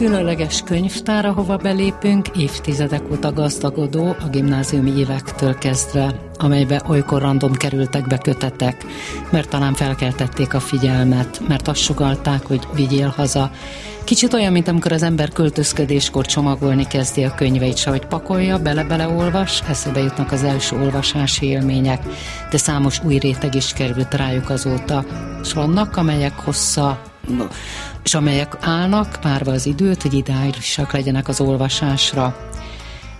különleges 0.00 0.62
könyvtár, 0.62 1.24
ahova 1.24 1.56
belépünk, 1.56 2.28
évtizedek 2.36 3.02
óta 3.10 3.32
gazdagodó 3.32 4.06
a 4.06 4.28
gimnáziumi 4.30 4.98
évektől 4.98 5.58
kezdve, 5.58 6.14
amelybe 6.38 6.82
olykor 6.86 7.20
random 7.20 7.52
kerültek 7.52 8.06
be 8.06 8.18
kötetek, 8.18 8.84
mert 9.30 9.48
talán 9.48 9.74
felkeltették 9.74 10.54
a 10.54 10.60
figyelmet, 10.60 11.40
mert 11.48 11.68
azt 11.68 11.80
sugalták, 11.80 12.46
hogy 12.46 12.60
vigyél 12.74 13.12
haza. 13.16 13.50
Kicsit 14.04 14.32
olyan, 14.32 14.52
mint 14.52 14.68
amikor 14.68 14.92
az 14.92 15.02
ember 15.02 15.28
költözködéskor 15.28 16.26
csomagolni 16.26 16.86
kezdi 16.86 17.24
a 17.24 17.34
könyveit, 17.34 17.76
se 17.76 17.90
hogy 17.90 18.06
pakolja, 18.06 18.58
bele-bele 18.58 19.08
olvas, 19.08 19.62
eszébe 19.68 20.00
jutnak 20.00 20.32
az 20.32 20.44
első 20.44 20.76
olvasási 20.76 21.46
élmények, 21.46 22.02
de 22.50 22.58
számos 22.58 23.04
új 23.04 23.18
réteg 23.18 23.54
is 23.54 23.72
került 23.72 24.14
rájuk 24.14 24.50
azóta, 24.50 25.04
és 25.42 25.52
vannak, 25.52 25.96
amelyek 25.96 26.38
hossza 26.38 27.00
és 28.04 28.14
amelyek 28.14 28.56
állnak, 28.60 29.18
várva 29.22 29.52
az 29.52 29.66
időt, 29.66 30.02
hogy 30.02 30.14
ideálisak 30.14 30.92
legyenek 30.92 31.28
az 31.28 31.40
olvasásra. 31.40 32.36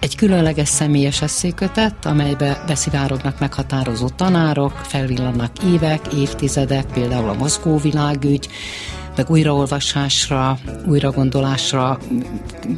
Egy 0.01 0.17
különleges 0.17 0.69
személyes 0.69 1.23
eszékötet, 1.23 2.07
amelybe 2.07 2.65
beszivárognak 2.67 3.39
meghatározó 3.39 4.09
tanárok, 4.09 4.73
felvillannak 4.73 5.51
évek, 5.65 6.13
évtizedek, 6.13 6.87
például 6.93 7.29
a 7.29 7.35
mozgó 7.35 7.77
világügy, 7.77 8.49
meg 9.17 9.31
újraolvasásra, 9.31 10.59
újragondolásra 10.87 11.99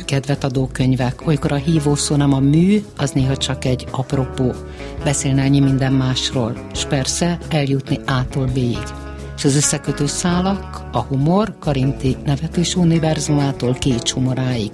kedvet 0.05 0.45
adó 0.45 0.71
könyvek. 0.73 1.27
Olykor 1.27 1.53
a 1.53 1.57
hívószó 1.57 2.17
nem 2.17 2.33
a 2.33 2.39
mű, 2.39 2.85
az 2.97 3.11
néha 3.11 3.37
csak 3.37 3.65
egy 3.65 3.87
apropó. 3.91 4.53
Beszélne 5.05 5.43
ennyi 5.43 5.61
minden 5.61 5.93
másról, 5.93 6.57
és 6.73 6.85
persze 6.85 7.39
eljutni 7.49 7.99
ától 8.05 8.47
B-ig 8.47 9.02
és 9.43 9.49
az 9.49 9.57
összekötő 9.57 10.07
szálak, 10.07 10.83
a 10.93 10.99
humor 10.99 11.55
Karinti 11.59 12.17
nevetés 12.25 12.75
univerzumától 12.75 13.73
két 13.75 14.11
humoráig, 14.11 14.71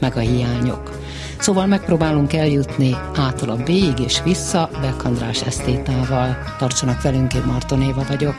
meg 0.00 0.16
a 0.16 0.20
hiányok. 0.20 1.00
Szóval 1.38 1.66
megpróbálunk 1.66 2.32
eljutni 2.32 2.96
ától 3.14 3.48
a 3.48 3.56
B-ig 3.56 3.98
és 3.98 4.22
vissza 4.22 4.70
Beck 4.80 5.04
András 5.04 5.42
esztétával. 5.42 6.36
Tartsanak 6.58 7.02
velünk, 7.02 7.34
én 7.34 7.42
Marton 7.46 7.82
Éva 7.82 8.04
vagyok. 8.08 8.36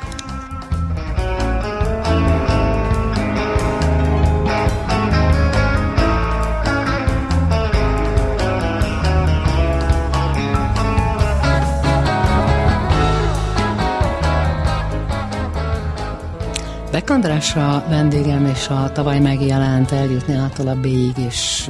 Beck 17.10 17.24
András 17.24 17.56
a 17.56 17.86
vendégem, 17.90 18.46
és 18.46 18.68
a 18.68 18.92
tavaly 18.92 19.20
megjelent 19.20 19.92
Eljutni 19.92 20.34
által 20.34 20.68
a 20.68 20.76
B-ig, 20.76 21.18
és 21.28 21.70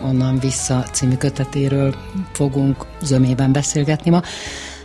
onnan 0.00 0.38
vissza 0.38 0.82
című 0.92 1.14
kötetéről 1.14 1.94
fogunk 2.32 2.86
zömében 3.02 3.52
beszélgetni 3.52 4.10
ma. 4.10 4.22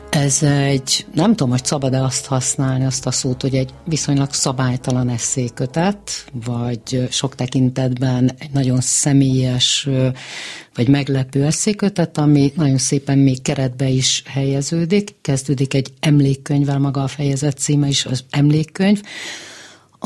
Ez 0.10 0.44
egy, 0.44 1.06
nem 1.14 1.30
tudom, 1.30 1.50
hogy 1.50 1.66
szabad-e 1.66 2.04
azt 2.04 2.26
használni, 2.26 2.86
azt 2.86 3.06
a 3.06 3.12
szót, 3.12 3.42
hogy 3.42 3.56
egy 3.56 3.74
viszonylag 3.86 4.34
szabálytalan 4.34 5.10
eszékötet, 5.10 6.26
vagy 6.46 7.08
sok 7.10 7.36
tekintetben 7.36 8.32
egy 8.38 8.52
nagyon 8.54 8.82
személyes, 8.82 9.90
vagy 10.76 10.88
meglepő 10.88 11.46
eszékötet, 11.46 12.18
ami 12.18 12.52
nagyon 12.56 12.78
szépen 12.78 13.18
még 13.18 13.42
keretbe 13.42 13.88
is 13.88 14.24
helyeződik. 14.26 15.16
Kezdődik 15.22 15.74
egy 15.74 15.94
emlékkönyvvel, 16.00 16.80
maga 16.80 17.04
a 17.04 17.08
fejezet 17.08 17.58
címe 17.58 17.88
is 17.88 18.06
az 18.06 18.24
emlékkönyv, 18.30 19.02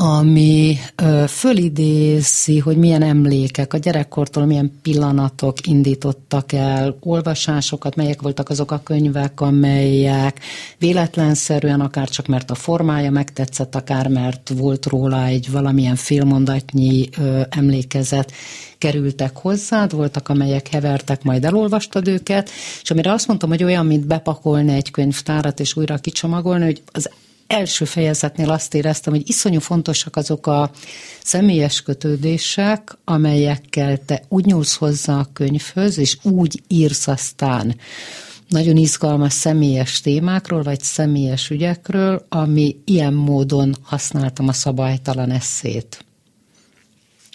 ami 0.00 0.76
ö, 0.96 1.24
fölidézi, 1.28 2.58
hogy 2.58 2.76
milyen 2.76 3.02
emlékek 3.02 3.72
a 3.72 3.78
gyerekkortól, 3.78 4.44
milyen 4.44 4.78
pillanatok 4.82 5.66
indítottak 5.66 6.52
el 6.52 6.96
olvasásokat, 7.00 7.96
melyek 7.96 8.22
voltak 8.22 8.48
azok 8.48 8.70
a 8.70 8.80
könyvek, 8.84 9.40
amelyek 9.40 10.40
véletlenszerűen, 10.78 11.80
akár 11.80 12.08
csak 12.08 12.26
mert 12.26 12.50
a 12.50 12.54
formája 12.54 13.10
megtetszett, 13.10 13.74
akár 13.74 14.08
mert 14.08 14.52
volt 14.56 14.86
róla 14.86 15.24
egy 15.24 15.50
valamilyen 15.50 15.96
félmondatnyi 15.96 17.08
ö, 17.18 17.40
emlékezet, 17.50 18.32
kerültek 18.78 19.36
hozzád, 19.36 19.92
voltak, 19.92 20.28
amelyek 20.28 20.68
hevertek, 20.68 21.22
majd 21.22 21.44
elolvastad 21.44 22.08
őket, 22.08 22.50
és 22.82 22.90
amire 22.90 23.12
azt 23.12 23.26
mondtam, 23.26 23.48
hogy 23.48 23.64
olyan, 23.64 23.86
mint 23.86 24.06
bepakolni 24.06 24.72
egy 24.72 24.90
könyvtárat, 24.90 25.60
és 25.60 25.76
újra 25.76 25.96
kicsomagolni, 25.96 26.64
hogy 26.64 26.82
az 26.92 27.10
első 27.48 27.84
fejezetnél 27.84 28.50
azt 28.50 28.74
éreztem, 28.74 29.12
hogy 29.12 29.28
iszonyú 29.28 29.60
fontosak 29.60 30.16
azok 30.16 30.46
a 30.46 30.70
személyes 31.22 31.82
kötődések, 31.82 32.96
amelyekkel 33.04 34.04
te 34.04 34.22
úgy 34.28 34.44
nyúlsz 34.44 34.76
hozzá 34.76 35.18
a 35.18 35.28
könyvhöz, 35.32 35.98
és 35.98 36.16
úgy 36.22 36.62
írsz 36.68 37.06
aztán 37.06 37.76
nagyon 38.48 38.76
izgalmas 38.76 39.32
személyes 39.32 40.00
témákról, 40.00 40.62
vagy 40.62 40.80
személyes 40.80 41.50
ügyekről, 41.50 42.26
ami 42.28 42.76
ilyen 42.84 43.14
módon 43.14 43.76
használtam 43.82 44.48
a 44.48 44.52
szabálytalan 44.52 45.30
eszét. 45.30 46.04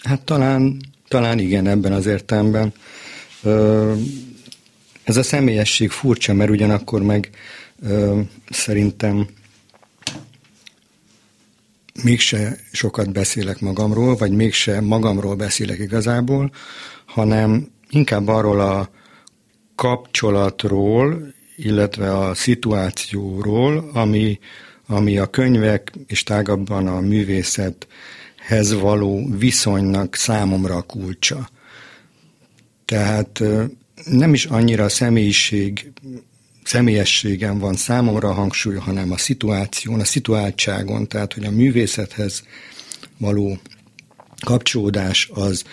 Hát 0.02 0.20
talán, 0.20 0.80
talán 1.08 1.38
igen 1.38 1.66
ebben 1.66 1.92
az 1.92 2.06
értelemben. 2.06 2.72
Ez 5.04 5.16
a 5.16 5.22
személyesség 5.22 5.90
furcsa, 5.90 6.32
mert 6.32 6.50
ugyanakkor 6.50 7.02
meg 7.02 7.30
szerintem 8.50 9.28
mégse 12.04 12.56
sokat 12.72 13.12
beszélek 13.12 13.60
magamról, 13.60 14.16
vagy 14.16 14.32
mégse 14.32 14.80
magamról 14.80 15.34
beszélek 15.34 15.78
igazából, 15.78 16.50
hanem 17.04 17.68
inkább 17.90 18.28
arról 18.28 18.60
a 18.60 18.90
kapcsolatról, 19.74 21.32
illetve 21.56 22.18
a 22.18 22.34
szituációról, 22.34 23.90
ami, 23.92 24.38
ami 24.86 25.18
a 25.18 25.26
könyvek 25.26 25.92
és 26.06 26.22
tágabban 26.22 26.86
a 26.86 27.00
művészethez 27.00 28.72
való 28.80 29.28
viszonynak 29.38 30.14
számomra 30.14 30.76
a 30.76 30.82
kulcsa. 30.82 31.48
Tehát 32.84 33.42
nem 34.04 34.34
is 34.34 34.44
annyira 34.44 34.84
a 34.84 34.88
személyiség 34.88 35.92
személyességen 36.74 37.58
van 37.58 37.74
számomra 37.74 38.28
a 38.28 38.32
hangsúly, 38.32 38.74
hanem 38.74 39.12
a 39.12 39.16
szituáción, 39.16 40.00
a 40.00 40.04
szituáltságon, 40.04 41.08
tehát 41.08 41.32
hogy 41.32 41.44
a 41.44 41.50
művészethez 41.50 42.42
való 43.18 43.58
kapcsolódás 44.44 45.30
az 45.34 45.64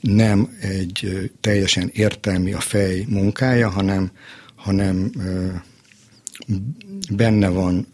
nem 0.00 0.56
egy 0.60 1.30
teljesen 1.40 1.90
értelmi 1.92 2.52
a 2.52 2.60
fej 2.60 3.04
munkája, 3.08 3.68
hanem, 3.68 4.10
hanem 4.54 5.10
benne 7.10 7.48
van 7.48 7.86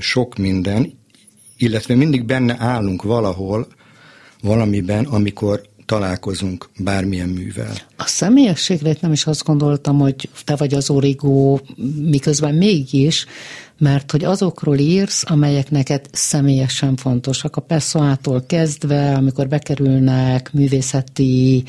sok 0.00 0.36
minden, 0.36 0.98
illetve 1.56 1.94
mindig 1.94 2.24
benne 2.24 2.56
állunk 2.58 3.02
valahol, 3.02 3.66
valamiben, 4.42 5.04
amikor 5.04 5.68
találkozunk 5.86 6.68
bármilyen 6.78 7.28
művel. 7.28 7.74
A 7.96 8.06
személyességre 8.06 8.96
nem 9.00 9.12
is 9.12 9.26
azt 9.26 9.44
gondoltam, 9.44 9.98
hogy 9.98 10.28
te 10.44 10.56
vagy 10.56 10.74
az 10.74 10.90
origó, 10.90 11.60
miközben 12.00 12.54
mégis, 12.54 13.26
mert 13.78 14.10
hogy 14.10 14.24
azokról 14.24 14.78
írsz, 14.78 15.22
amelyek 15.26 15.70
neked 15.70 16.06
személyesen 16.12 16.96
fontosak. 16.96 17.56
A 17.56 17.60
Pessoától 17.60 18.44
kezdve, 18.46 19.14
amikor 19.14 19.48
bekerülnek 19.48 20.52
művészeti 20.52 21.64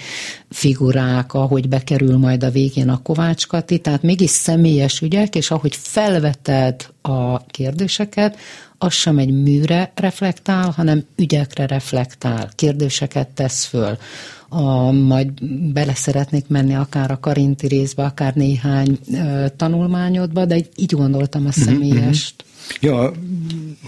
figurák, 0.50 1.34
ahogy 1.34 1.70
bekerül 1.70 2.18
majd 2.18 2.44
a 2.44 2.50
végén 2.50 2.90
a 2.90 3.02
Kovács 3.02 3.48
Kati, 3.48 3.80
tehát 3.80 4.02
mégis 4.02 4.30
személyes 4.30 5.02
ügyek, 5.02 5.36
és 5.36 5.52
ahogy 5.52 5.76
felveted 5.76 6.88
a 7.02 7.46
kérdéseket, 7.46 8.38
az 8.78 8.94
sem 8.94 9.18
egy 9.18 9.32
műre 9.32 9.92
reflektál, 9.96 10.70
hanem 10.70 11.06
ügyekre 11.16 11.66
reflektál, 11.68 12.50
kérdéseket 12.56 13.28
tesz 13.28 13.66
föl. 13.66 13.98
A, 14.50 14.92
majd 14.92 15.44
bele 15.74 15.96
szeretnék 15.96 16.48
menni 16.48 16.76
akár 16.76 17.12
a 17.12 17.20
karinti 17.20 17.68
részbe, 17.68 18.04
akár 18.04 18.34
néhány 18.34 19.00
ö, 19.14 19.46
tanulmányodba, 19.56 20.46
de 20.46 20.60
így 20.76 20.94
gondoltam 20.94 21.46
a 21.46 21.52
mhm, 21.56 21.60
személyest. 21.60 22.44
Mm-hmm. 22.44 22.96
Ja, 22.96 23.12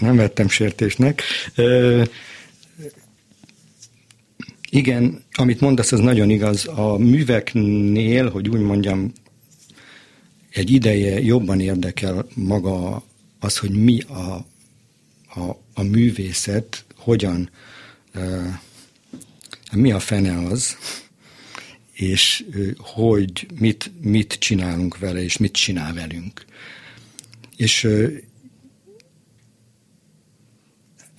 nem 0.00 0.16
vettem 0.16 0.48
sértésnek. 0.48 1.22
Ö, 1.54 2.02
Igen, 4.70 5.22
amit 5.32 5.60
mondasz, 5.60 5.92
az 5.92 6.00
nagyon 6.00 6.30
igaz. 6.30 6.66
A 6.66 6.96
műveknél, 6.96 8.30
hogy 8.30 8.48
úgy 8.48 8.60
mondjam, 8.60 9.12
egy 10.50 10.70
ideje 10.70 11.20
jobban 11.20 11.60
érdekel 11.60 12.26
maga 12.34 13.02
az, 13.40 13.58
hogy 13.58 13.70
mi 13.70 14.00
a, 14.00 14.44
a, 15.40 15.56
a 15.74 15.82
művészet, 15.82 16.84
hogyan, 16.96 17.50
uh, 18.14 18.46
mi 19.72 19.92
a 19.92 19.98
fene 19.98 20.46
az, 20.46 20.76
és 21.92 22.44
hogy 22.78 23.46
mit, 23.58 23.90
mit 24.00 24.32
csinálunk 24.32 24.98
vele, 24.98 25.22
és 25.22 25.36
mit 25.36 25.52
csinál 25.52 25.94
velünk. 25.94 26.44
És 27.56 27.88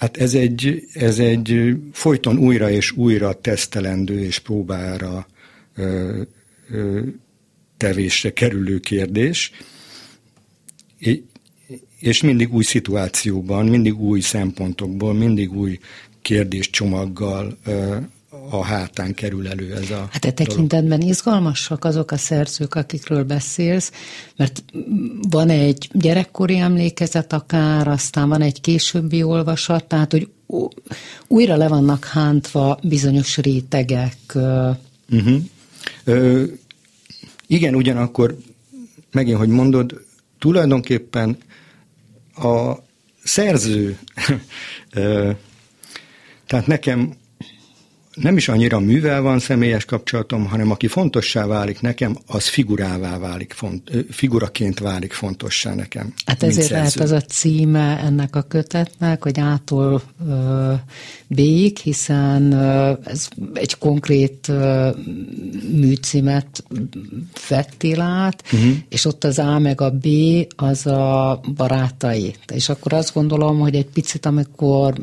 Hát 0.01 0.17
ez 0.17 0.33
egy, 0.33 0.87
ez 0.93 1.19
egy 1.19 1.75
folyton 1.91 2.37
újra 2.37 2.69
és 2.69 2.91
újra 2.91 3.33
tesztelendő 3.33 4.19
és 4.19 4.39
próbára 4.39 5.27
ö, 5.75 6.21
ö, 6.69 7.01
tevésre 7.77 8.33
kerülő 8.33 8.79
kérdés, 8.79 9.51
és 11.99 12.21
mindig 12.21 12.53
új 12.53 12.63
szituációban, 12.63 13.65
mindig 13.65 13.99
új 13.99 14.19
szempontokból, 14.19 15.13
mindig 15.13 15.53
új 15.53 15.79
kérdéscsomaggal 16.21 17.57
a 18.49 18.63
hátán 18.63 19.13
kerül 19.13 19.47
elő 19.47 19.73
ez 19.73 19.89
a 19.89 20.07
Hát 20.11 20.25
e 20.25 20.31
tekintetben 20.31 21.01
izgalmasak 21.01 21.85
azok 21.85 22.11
a 22.11 22.17
szerzők, 22.17 22.75
akikről 22.75 23.23
beszélsz, 23.23 23.91
mert 24.35 24.63
van 25.29 25.49
egy 25.49 25.89
gyerekkori 25.93 26.57
emlékezet 26.57 27.33
akár, 27.33 27.87
aztán 27.87 28.29
van 28.29 28.41
egy 28.41 28.61
későbbi 28.61 29.23
olvasat, 29.23 29.85
tehát 29.85 30.11
hogy 30.11 30.29
újra 31.27 31.55
le 31.55 31.67
vannak 31.67 32.05
hántva 32.05 32.79
bizonyos 32.83 33.37
rétegek. 33.37 34.17
Uh-huh. 35.09 35.41
Ö, 36.03 36.43
igen, 37.47 37.75
ugyanakkor 37.75 38.37
megint, 39.11 39.37
hogy 39.37 39.49
mondod, 39.49 40.01
tulajdonképpen 40.39 41.37
a 42.35 42.73
szerző, 43.23 43.99
tehát 46.47 46.67
nekem 46.67 47.19
nem 48.13 48.37
is 48.37 48.47
annyira 48.47 48.79
művel 48.79 49.21
van 49.21 49.39
személyes 49.39 49.85
kapcsolatom, 49.85 50.45
hanem 50.45 50.71
aki 50.71 50.87
fontossá 50.87 51.45
válik 51.45 51.81
nekem, 51.81 52.17
az 52.27 52.47
figurává 52.47 53.17
válik, 53.17 53.53
font, 53.53 53.91
figuraként 54.09 54.79
válik 54.79 55.13
fontossá 55.13 55.73
nekem. 55.73 56.13
Hát 56.25 56.43
ezért 56.43 56.69
lehet 56.69 56.95
az 56.95 57.11
a 57.11 57.21
címe 57.21 57.99
ennek 57.99 58.35
a 58.35 58.41
kötetnek, 58.41 59.23
hogy 59.23 59.39
ától 59.39 60.01
ö, 60.27 60.73
B-ig, 61.33 61.77
hiszen 61.77 62.53
ez 63.03 63.27
egy 63.53 63.77
konkrét 63.77 64.51
műcímet 65.71 66.63
vettél 67.49 68.01
át, 68.01 68.43
uh-huh. 68.53 68.71
és 68.89 69.05
ott 69.05 69.23
az 69.23 69.39
A 69.39 69.59
meg 69.59 69.81
a 69.81 69.89
B 69.89 70.07
az 70.55 70.85
a 70.85 71.39
barátai. 71.55 72.35
És 72.53 72.69
akkor 72.69 72.93
azt 72.93 73.13
gondolom, 73.13 73.59
hogy 73.59 73.75
egy 73.75 73.85
picit, 73.85 74.25
amikor 74.25 74.93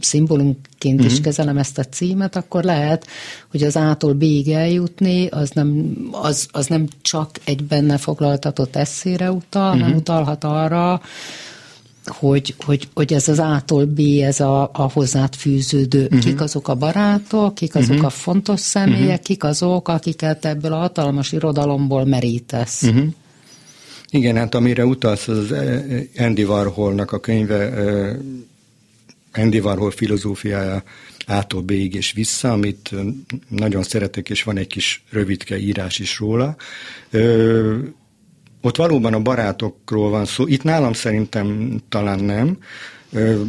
szimbólumként 0.00 0.94
uh-huh. 0.94 1.06
is 1.06 1.12
mhm. 1.12 1.22
kezelem 1.22 1.58
ezt 1.58 1.78
a 1.78 1.84
címet, 1.84 2.36
akkor 2.36 2.64
lehet, 2.64 3.06
hogy 3.50 3.62
az 3.62 3.76
A-tól 3.76 4.12
B-ig 4.12 4.48
eljutni, 4.48 5.26
az 5.26 5.50
nem, 5.50 5.96
az, 6.10 6.48
az 6.50 6.66
nem 6.66 6.88
csak 7.02 7.30
egy 7.44 7.64
benne 7.64 7.96
foglaltatott 7.96 8.76
eszére 8.76 9.30
utal, 9.30 9.66
uh-huh. 9.66 9.80
hanem 9.80 9.96
utalhat 9.96 10.44
arra, 10.44 11.00
hogy, 12.08 12.54
hogy, 12.58 12.88
hogy 12.94 13.12
ez 13.12 13.28
az 13.28 13.38
A-tól 13.38 13.84
B, 13.84 14.00
ez 14.20 14.40
a, 14.40 14.70
a 14.72 14.90
hozzád 14.92 15.34
fűződő, 15.34 16.02
uh-huh. 16.02 16.20
kik 16.20 16.40
azok 16.40 16.68
a 16.68 16.74
barátok, 16.74 17.54
kik 17.54 17.74
azok 17.74 17.90
uh-huh. 17.90 18.06
a 18.06 18.10
fontos 18.10 18.60
személyek, 18.60 19.00
uh-huh. 19.00 19.22
kik 19.22 19.44
azok, 19.44 19.88
akiket 19.88 20.44
ebből 20.44 20.72
a 20.72 20.76
hatalmas 20.78 21.32
irodalomból 21.32 22.04
merítesz. 22.04 22.82
Uh-huh. 22.82 23.06
Igen, 24.10 24.36
hát 24.36 24.54
amire 24.54 24.84
utalsz, 24.84 25.28
az 25.28 25.54
Andy 26.16 26.44
Warholnak 26.44 27.12
a 27.12 27.20
könyve, 27.20 27.72
Andy 29.32 29.60
Warhol 29.60 29.90
filozófiája 29.90 30.82
ától 31.26 31.62
B-ig 31.62 31.94
és 31.94 32.12
vissza, 32.12 32.52
amit 32.52 32.90
nagyon 33.48 33.82
szeretek, 33.82 34.30
és 34.30 34.42
van 34.42 34.56
egy 34.56 34.66
kis 34.66 35.02
rövidke 35.10 35.58
írás 35.58 35.98
is 35.98 36.18
róla. 36.18 36.56
Ö, 38.62 38.68
ott 38.68 38.76
valóban 38.76 39.14
a 39.14 39.20
barátokról 39.20 40.10
van 40.10 40.24
szó. 40.24 40.46
Itt 40.46 40.62
nálam 40.62 40.92
szerintem 40.92 41.78
talán 41.88 42.18
nem, 42.18 42.58
ö, 43.12 43.42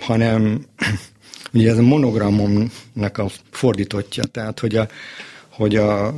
hanem 0.00 0.64
ugye 1.52 1.70
ez 1.70 1.78
a 1.78 1.82
monogramomnak 1.82 3.18
a 3.18 3.30
fordítottja, 3.50 4.24
tehát 4.24 4.60
hogy 4.60 4.76
a, 4.76 4.88
hogy 5.48 5.76
a 5.76 6.14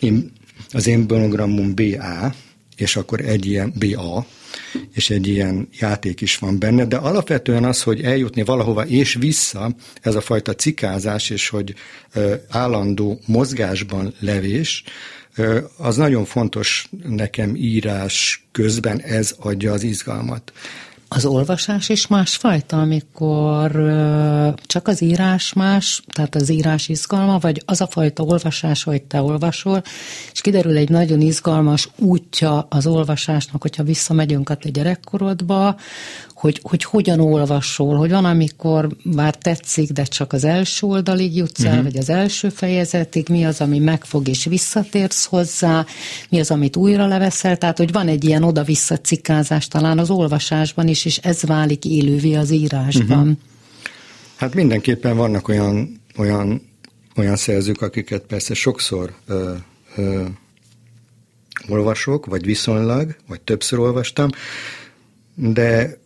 én, 0.00 0.32
az 0.72 0.86
én 0.86 1.04
monogramom 1.08 1.74
BA, 1.74 2.34
és 2.76 2.96
akkor 2.96 3.20
egy 3.20 3.46
ilyen 3.46 3.72
BA, 3.78 4.26
és 4.92 5.10
egy 5.10 5.28
ilyen 5.28 5.68
játék 5.78 6.20
is 6.20 6.38
van 6.38 6.58
benne, 6.58 6.84
de 6.84 6.96
alapvetően 6.96 7.64
az, 7.64 7.82
hogy 7.82 8.00
eljutni 8.00 8.42
valahova 8.44 8.86
és 8.86 9.14
vissza, 9.14 9.74
ez 10.00 10.14
a 10.14 10.20
fajta 10.20 10.54
cikázás, 10.54 11.30
és 11.30 11.48
hogy 11.48 11.74
állandó 12.48 13.20
mozgásban 13.26 14.14
levés, 14.18 14.84
az 15.76 15.96
nagyon 15.96 16.24
fontos 16.24 16.88
nekem 17.08 17.54
írás 17.56 18.46
közben, 18.52 19.00
ez 19.00 19.34
adja 19.38 19.72
az 19.72 19.82
izgalmat. 19.82 20.52
Az 21.12 21.24
olvasás 21.24 21.88
is 21.88 22.06
másfajta, 22.06 22.80
amikor 22.80 23.70
csak 24.66 24.88
az 24.88 25.02
írás 25.02 25.52
más, 25.52 26.02
tehát 26.12 26.34
az 26.34 26.48
írás 26.48 26.88
izgalma, 26.88 27.38
vagy 27.38 27.62
az 27.64 27.80
a 27.80 27.86
fajta 27.86 28.22
olvasás, 28.22 28.82
hogy 28.82 29.02
te 29.02 29.22
olvasol, 29.22 29.82
és 30.32 30.40
kiderül 30.40 30.76
egy 30.76 30.88
nagyon 30.88 31.20
izgalmas 31.20 31.88
útja 31.96 32.66
az 32.70 32.86
olvasásnak, 32.86 33.62
hogyha 33.62 33.82
visszamegyünk 33.82 34.48
a 34.48 34.54
te 34.54 34.68
gyerekkorodba, 34.68 35.76
hogy, 36.40 36.60
hogy 36.62 36.84
hogyan 36.84 37.20
olvasol, 37.20 37.96
hogy 37.96 38.10
van, 38.10 38.24
amikor 38.24 38.88
már 39.02 39.36
tetszik, 39.36 39.90
de 39.90 40.02
csak 40.02 40.32
az 40.32 40.44
első 40.44 40.86
oldalig 40.86 41.36
jutsz 41.36 41.64
el, 41.64 41.70
uh-huh. 41.70 41.84
vagy 41.84 41.96
az 41.96 42.08
első 42.08 42.48
fejezetig, 42.48 43.28
mi 43.28 43.44
az, 43.44 43.60
ami 43.60 43.78
megfog 43.78 44.28
és 44.28 44.44
visszatérsz 44.44 45.24
hozzá, 45.24 45.86
mi 46.28 46.40
az, 46.40 46.50
amit 46.50 46.76
újra 46.76 47.06
leveszel, 47.06 47.56
tehát 47.56 47.78
hogy 47.78 47.92
van 47.92 48.08
egy 48.08 48.24
ilyen 48.24 48.42
oda-vissza 48.42 48.98
cikázás 48.98 49.68
talán 49.68 49.98
az 49.98 50.10
olvasásban 50.10 50.88
is, 50.88 51.04
és 51.04 51.16
ez 51.16 51.42
válik 51.42 51.84
élővé 51.84 52.34
az 52.34 52.50
írásban. 52.50 53.18
Uh-huh. 53.18 53.36
Hát 54.36 54.54
mindenképpen 54.54 55.16
vannak 55.16 55.48
olyan, 55.48 56.00
olyan, 56.16 56.62
olyan 57.16 57.36
szerzők, 57.36 57.82
akiket 57.82 58.22
persze 58.22 58.54
sokszor 58.54 59.14
ö, 59.26 59.52
ö, 59.96 60.24
olvasok, 61.68 62.26
vagy 62.26 62.44
viszonylag, 62.44 63.16
vagy 63.28 63.40
többször 63.40 63.78
olvastam, 63.78 64.30
de 65.34 65.99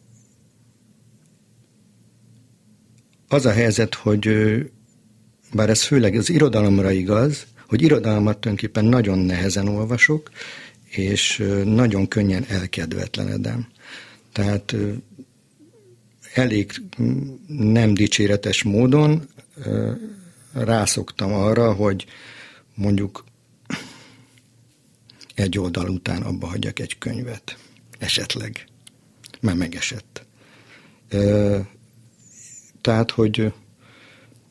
az 3.35 3.47
a 3.47 3.53
helyzet, 3.53 3.95
hogy 3.95 4.29
bár 5.53 5.71
ez 5.71 5.83
főleg 5.83 6.15
az 6.15 6.31
irodalomra 6.31 6.91
igaz, 6.91 7.47
hogy 7.69 7.83
irodalmat 7.83 8.39
tulajdonképpen 8.39 8.85
nagyon 8.85 9.19
nehezen 9.19 9.69
olvasok, 9.69 10.31
és 10.85 11.45
nagyon 11.65 12.09
könnyen 12.09 12.45
elkedvetlenedem. 12.49 13.67
Tehát 14.33 14.75
elég 16.35 16.73
nem 17.47 17.95
dicséretes 17.95 18.63
módon 18.63 19.29
rászoktam 20.53 21.33
arra, 21.33 21.73
hogy 21.73 22.07
mondjuk 22.75 23.25
egy 25.35 25.59
oldal 25.59 25.89
után 25.89 26.23
abba 26.23 26.47
hagyjak 26.47 26.79
egy 26.79 26.99
könyvet. 26.99 27.57
Esetleg. 27.99 28.67
Már 29.41 29.55
megesett. 29.55 30.27
Tehát, 32.85 33.11
hogy 33.11 33.53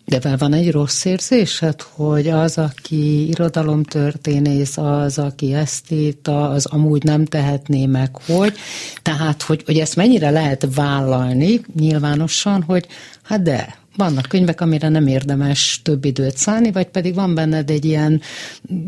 de 0.06 0.36
van 0.38 0.54
egy 0.54 0.72
rossz 0.72 1.06
érzésed, 1.06 1.82
hogy 1.82 2.28
az, 2.28 2.58
aki 2.58 3.28
irodalomtörténész, 3.28 4.78
az, 4.78 5.18
aki 5.18 5.54
esztéta, 5.54 6.50
az 6.50 6.66
amúgy 6.66 7.04
nem 7.04 7.25
tehetné 7.25 7.86
meg, 7.86 8.16
hogy. 8.25 8.54
Tehát, 9.02 9.42
hogy, 9.42 9.63
hogy 9.66 9.80
ezt 9.80 9.96
mennyire 9.96 10.30
lehet 10.30 10.68
vállalni 10.75 11.62
nyilvánosan, 11.75 12.63
hogy 12.63 12.88
hát 13.24 13.42
de, 13.42 13.75
vannak 13.96 14.25
könyvek, 14.25 14.62
amire 14.62 14.90
nem 14.90 15.08
érdemes 15.08 15.82
több 15.84 16.06
időt 16.06 16.38
szállni, 16.38 16.72
vagy 16.72 16.88
pedig 16.88 17.13
van 17.13 17.36
benned 17.36 17.70
egy 17.70 17.86
ilyen 17.86 18.22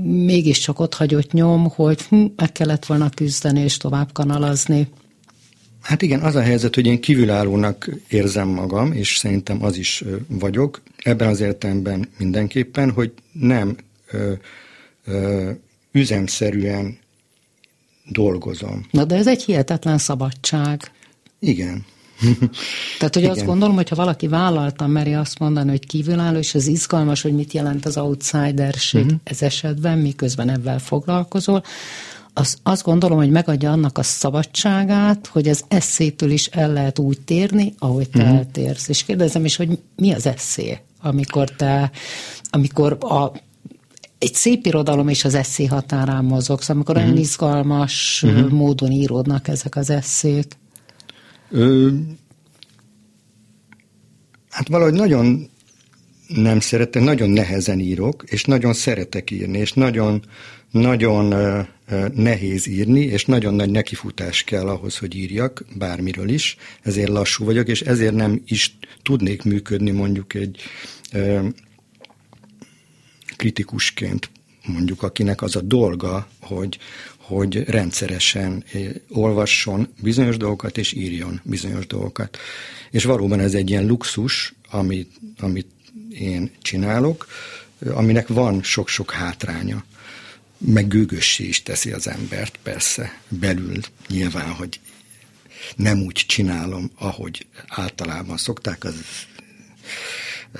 mégiscsak 0.03 0.79
ott 0.79 0.93
hagyott 0.93 1.31
nyom, 1.31 1.69
hogy 1.69 2.01
hm, 2.01 2.25
meg 2.35 2.51
kellett 2.51 2.85
volna 2.85 3.09
küzdeni 3.09 3.59
és 3.59 3.77
tovább 3.77 4.11
kanalazni. 4.13 4.89
Hát 5.85 6.01
igen, 6.01 6.21
az 6.21 6.35
a 6.35 6.41
helyzet, 6.41 6.75
hogy 6.75 6.85
én 6.85 7.01
kívülállónak 7.01 7.89
érzem 8.07 8.47
magam, 8.47 8.93
és 8.93 9.17
szerintem 9.17 9.63
az 9.63 9.77
is 9.77 10.03
vagyok, 10.27 10.81
ebben 11.03 11.27
az 11.27 11.39
értelemben 11.39 12.09
mindenképpen, 12.17 12.91
hogy 12.91 13.11
nem 13.31 13.75
ö, 14.11 14.33
ö, 15.05 15.51
üzemszerűen 15.91 16.97
dolgozom. 18.09 18.85
Na 18.91 19.05
de 19.05 19.15
ez 19.15 19.27
egy 19.27 19.43
hihetetlen 19.43 19.97
szabadság. 19.97 20.91
Igen. 21.39 21.85
Tehát, 22.99 23.13
hogy 23.13 23.23
Igen. 23.23 23.35
azt 23.35 23.45
gondolom, 23.45 23.75
hogy 23.75 23.89
ha 23.89 23.95
valaki 23.95 24.27
vállaltan 24.27 24.89
meri 24.89 25.13
azt 25.13 25.39
mondani, 25.39 25.69
hogy 25.69 25.85
kívülálló, 25.87 26.37
és 26.37 26.55
ez 26.55 26.67
izgalmas, 26.67 27.21
hogy 27.21 27.33
mit 27.33 27.53
jelent 27.53 27.85
az 27.85 27.97
outsiderség 27.97 29.03
uh-huh. 29.03 29.19
ez 29.23 29.41
esetben, 29.41 29.97
miközben 29.97 30.49
ebben 30.49 30.79
foglalkozol, 30.79 31.63
az, 32.37 32.57
azt 32.63 32.83
gondolom, 32.83 33.17
hogy 33.17 33.29
megadja 33.29 33.71
annak 33.71 33.97
a 33.97 34.03
szabadságát, 34.03 35.27
hogy 35.27 35.47
az 35.47 35.63
eszétől 35.67 36.31
is 36.31 36.45
el 36.45 36.71
lehet 36.71 36.99
úgy 36.99 37.21
térni, 37.21 37.73
ahogy 37.77 38.09
te 38.09 38.21
uh-huh. 38.21 38.37
eltérsz. 38.37 38.87
És 38.87 39.03
kérdezem 39.03 39.45
is, 39.45 39.55
hogy 39.55 39.79
mi 39.95 40.11
az 40.11 40.25
eszé, 40.25 40.79
amikor 41.01 41.49
te, 41.49 41.91
amikor 42.49 42.97
a 42.99 43.31
egy 44.17 44.33
szép 44.33 44.65
irodalom 44.65 45.07
és 45.07 45.25
az 45.25 45.33
eszé 45.33 45.65
határán 45.65 46.25
mozogsz, 46.25 46.69
amikor 46.69 46.95
uh-huh. 46.95 47.09
olyan 47.11 47.23
izgalmas 47.23 48.23
uh-huh. 48.23 48.49
módon 48.49 48.91
íródnak 48.91 49.47
ezek 49.47 49.75
az 49.75 49.89
eszék. 49.89 50.57
Ö, 51.49 51.89
hát 54.49 54.67
valahogy 54.67 54.93
nagyon 54.93 55.49
nem 56.27 56.59
szeretek, 56.59 57.03
nagyon 57.03 57.29
nehezen 57.29 57.79
írok, 57.79 58.23
és 58.25 58.43
nagyon 58.43 58.73
szeretek 58.73 59.31
írni, 59.31 59.57
és 59.57 59.73
nagyon, 59.73 60.23
nagyon 60.71 61.33
nehéz 62.13 62.67
írni, 62.67 63.01
és 63.01 63.25
nagyon 63.25 63.53
nagy 63.53 63.69
nekifutás 63.69 64.43
kell 64.43 64.67
ahhoz, 64.67 64.97
hogy 64.97 65.15
írjak, 65.15 65.65
bármiről 65.77 66.29
is, 66.29 66.57
ezért 66.81 67.09
lassú 67.09 67.45
vagyok, 67.45 67.67
és 67.67 67.81
ezért 67.81 68.15
nem 68.15 68.41
is 68.45 68.77
tudnék 69.01 69.43
működni 69.43 69.91
mondjuk 69.91 70.33
egy 70.33 70.61
kritikusként, 73.35 74.29
mondjuk 74.65 75.03
akinek 75.03 75.41
az 75.41 75.55
a 75.55 75.61
dolga, 75.61 76.27
hogy, 76.39 76.77
hogy 77.17 77.63
rendszeresen 77.63 78.63
olvasson 79.09 79.87
bizonyos 80.01 80.37
dolgokat, 80.37 80.77
és 80.77 80.93
írjon 80.93 81.41
bizonyos 81.43 81.87
dolgokat. 81.87 82.37
És 82.91 83.03
valóban 83.03 83.39
ez 83.39 83.53
egy 83.53 83.69
ilyen 83.69 83.85
luxus, 83.85 84.53
amit, 84.69 85.11
amit 85.39 85.67
én 86.09 86.51
csinálok, 86.61 87.27
aminek 87.93 88.27
van 88.27 88.63
sok-sok 88.63 89.11
hátránya 89.11 89.83
meg 90.57 90.87
gőgössé 90.87 91.43
is 91.43 91.63
teszi 91.63 91.91
az 91.91 92.07
embert, 92.07 92.59
persze, 92.63 93.21
belül 93.29 93.79
nyilván, 94.07 94.51
hogy 94.51 94.79
nem 95.75 96.01
úgy 96.01 96.23
csinálom, 96.27 96.91
ahogy 96.95 97.47
általában 97.67 98.37
szokták, 98.37 98.83
az 98.83 98.95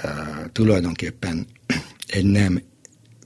uh, 0.04 0.52
tulajdonképpen 0.52 1.48
egy 2.08 2.26
nem, 2.26 2.62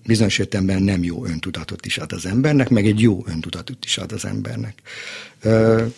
bizonyos 0.05 0.37
értelemben 0.37 0.83
nem 0.83 1.03
jó 1.03 1.25
öntudatot 1.25 1.85
is 1.85 1.97
ad 1.97 2.11
az 2.11 2.25
embernek, 2.25 2.69
meg 2.69 2.85
egy 2.87 2.99
jó 2.99 3.23
öntudatot 3.27 3.85
is 3.85 3.97
ad 3.97 4.11
az 4.11 4.25
embernek. 4.25 4.81
Uh, 5.43 5.91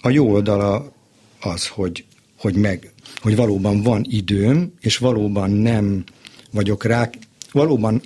a 0.00 0.10
jó 0.10 0.30
oldala 0.30 0.92
az, 1.40 1.66
hogy, 1.66 2.04
hogy 2.36 2.54
meg, 2.54 2.92
hogy 3.16 3.36
valóban 3.36 3.82
van 3.82 4.04
időm, 4.08 4.72
és 4.80 4.98
valóban 4.98 5.50
nem 5.50 6.04
vagyok 6.50 6.84
rá, 6.84 7.10
valóban 7.52 8.02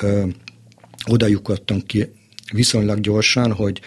ö, 0.00 0.26
oda 1.06 1.26
ki 1.86 2.06
viszonylag 2.52 3.00
gyorsan, 3.00 3.52
hogy, 3.52 3.80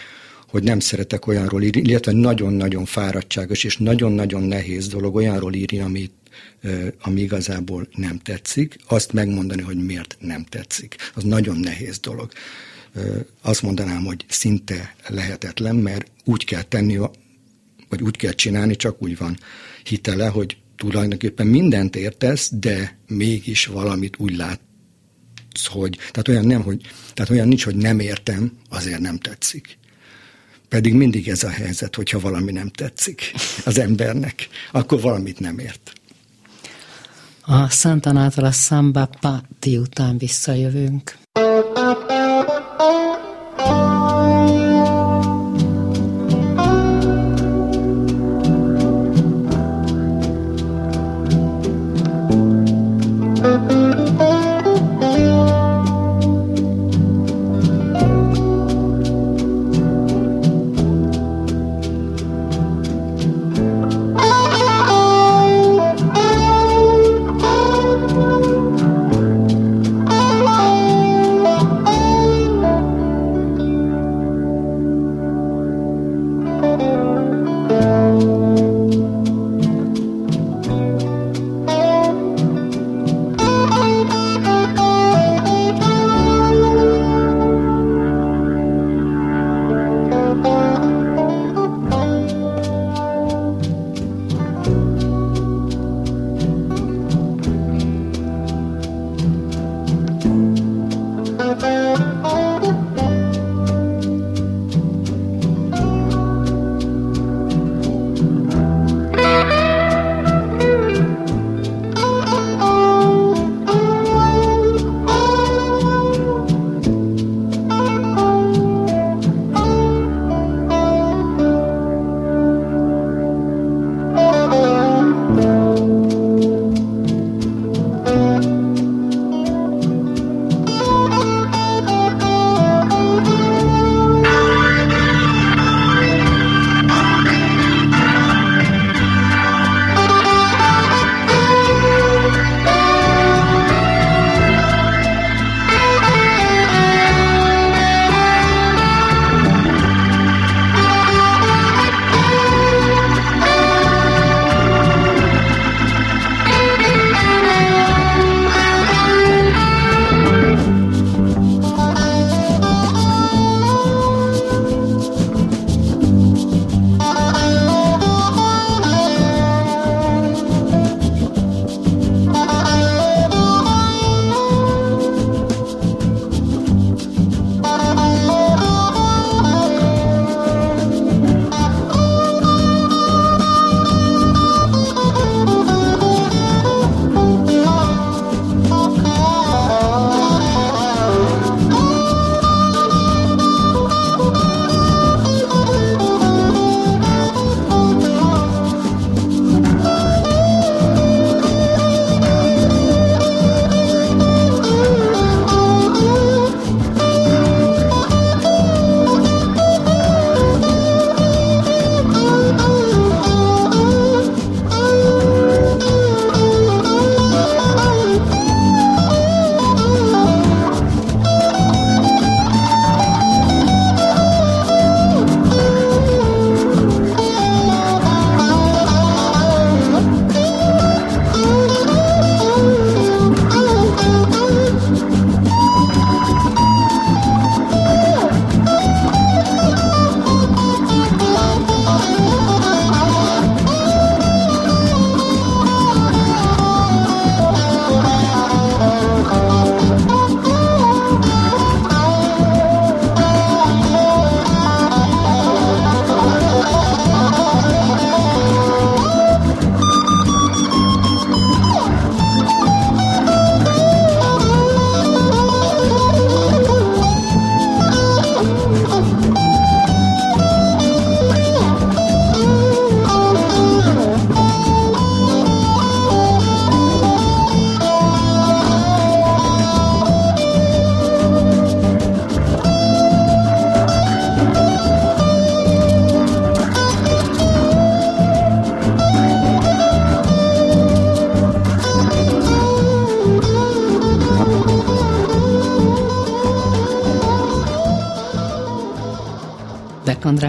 hogy 0.48 0.62
nem 0.62 0.80
szeretek 0.80 1.26
olyanról 1.26 1.62
írni, 1.62 1.80
illetve 1.80 2.12
nagyon-nagyon 2.12 2.84
fáradtságos 2.84 3.64
és 3.64 3.76
nagyon-nagyon 3.76 4.42
nehéz 4.42 4.88
dolog 4.88 5.14
olyanról 5.14 5.54
írni, 5.54 5.80
amit, 5.80 6.12
ami 7.00 7.20
igazából 7.20 7.88
nem 7.94 8.18
tetszik, 8.18 8.76
azt 8.88 9.12
megmondani, 9.12 9.62
hogy 9.62 9.84
miért 9.84 10.16
nem 10.20 10.44
tetszik. 10.44 10.96
Az 11.14 11.22
nagyon 11.22 11.56
nehéz 11.56 11.98
dolog. 11.98 12.30
Azt 13.42 13.62
mondanám, 13.62 14.04
hogy 14.04 14.24
szinte 14.28 14.94
lehetetlen, 15.08 15.76
mert 15.76 16.10
úgy 16.24 16.44
kell 16.44 16.62
tenni, 16.62 16.96
vagy 17.88 18.02
úgy 18.02 18.16
kell 18.16 18.32
csinálni, 18.32 18.76
csak 18.76 19.02
úgy 19.02 19.16
van 19.16 19.38
hitele, 19.84 20.28
hogy 20.28 20.56
tulajdonképpen 20.76 21.46
mindent 21.46 21.96
értesz, 21.96 22.50
de 22.52 22.98
mégis 23.06 23.66
valamit 23.66 24.14
úgy 24.18 24.36
lát, 24.36 24.60
hogy, 25.66 25.96
tehát 25.96 26.28
olyan 26.28 26.46
nem, 26.46 26.62
hogy, 26.62 26.80
tehát 27.14 27.30
olyan 27.30 27.48
nincs, 27.48 27.64
hogy 27.64 27.76
nem 27.76 28.00
értem, 28.00 28.52
azért 28.68 29.00
nem 29.00 29.18
tetszik. 29.18 29.78
Pedig 30.68 30.94
mindig 30.94 31.28
ez 31.28 31.42
a 31.42 31.50
helyzet, 31.50 31.94
hogyha 31.94 32.20
valami 32.20 32.52
nem 32.52 32.68
tetszik 32.68 33.32
az 33.64 33.78
embernek, 33.78 34.48
akkor 34.72 35.00
valamit 35.00 35.40
nem 35.40 35.58
ért. 35.58 35.92
A 37.42 37.68
Szentanától 37.68 38.44
a 38.44 38.50
Samba 38.50 39.10
Patti 39.20 39.76
után 39.76 40.18
visszajövünk. 40.18 41.18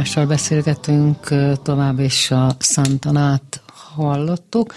Andrással 0.01 0.25
beszélgetünk 0.25 1.27
tovább, 1.63 1.99
és 1.99 2.31
a 2.31 2.55
Santanát 2.59 3.61
hallottuk. 3.73 4.73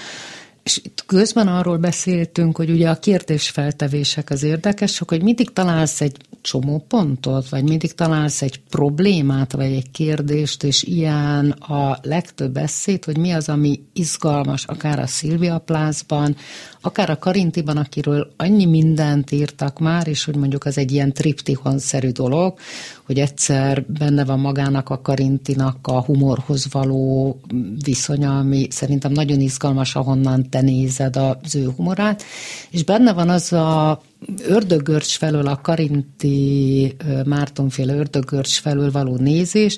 És 0.62 0.80
itt 0.82 1.04
közben 1.06 1.48
arról 1.48 1.76
beszéltünk, 1.76 2.56
hogy 2.56 2.70
ugye 2.70 2.90
a 2.90 2.98
kérdésfeltevések 2.98 4.30
az 4.30 4.42
érdekesek, 4.42 5.08
hogy 5.08 5.22
mindig 5.22 5.52
találsz 5.52 6.00
egy 6.00 6.16
csomó 6.44 6.84
pontot, 6.88 7.48
vagy 7.48 7.62
mindig 7.62 7.92
találsz 7.94 8.42
egy 8.42 8.60
problémát, 8.70 9.52
vagy 9.52 9.72
egy 9.72 9.90
kérdést, 9.90 10.62
és 10.62 10.82
ilyen 10.82 11.50
a 11.50 11.98
legtöbb 12.02 12.56
eszét, 12.56 13.04
hogy 13.04 13.18
mi 13.18 13.30
az, 13.30 13.48
ami 13.48 13.80
izgalmas, 13.92 14.64
akár 14.64 14.98
a 14.98 15.06
Szilvia 15.06 15.58
Plászban, 15.58 16.36
akár 16.80 17.10
a 17.10 17.18
Karintiban, 17.18 17.76
akiről 17.76 18.32
annyi 18.36 18.64
mindent 18.64 19.30
írtak 19.30 19.78
már, 19.78 20.08
és 20.08 20.24
hogy 20.24 20.36
mondjuk 20.36 20.64
az 20.64 20.78
egy 20.78 20.92
ilyen 20.92 21.12
triptihon-szerű 21.12 22.10
dolog, 22.10 22.58
hogy 23.06 23.18
egyszer 23.18 23.84
benne 23.86 24.24
van 24.24 24.40
magának 24.40 24.90
a 24.90 25.00
Karintinak 25.00 25.76
a 25.82 26.02
humorhoz 26.02 26.66
való 26.72 27.36
viszonya, 27.84 28.38
ami 28.38 28.66
szerintem 28.70 29.12
nagyon 29.12 29.40
izgalmas, 29.40 29.94
ahonnan 29.94 30.48
te 30.50 30.60
nézed 30.60 31.16
az 31.16 31.54
ő 31.54 31.70
humorát, 31.76 32.22
és 32.70 32.84
benne 32.84 33.12
van 33.12 33.28
az 33.28 33.52
a 33.52 34.00
ördögörcs 34.46 35.16
felől, 35.16 35.46
a 35.46 35.60
Karinti 35.60 36.96
Mártonféle 37.24 37.94
ördögörcs 37.94 38.60
felől 38.60 38.90
való 38.90 39.16
nézés, 39.16 39.76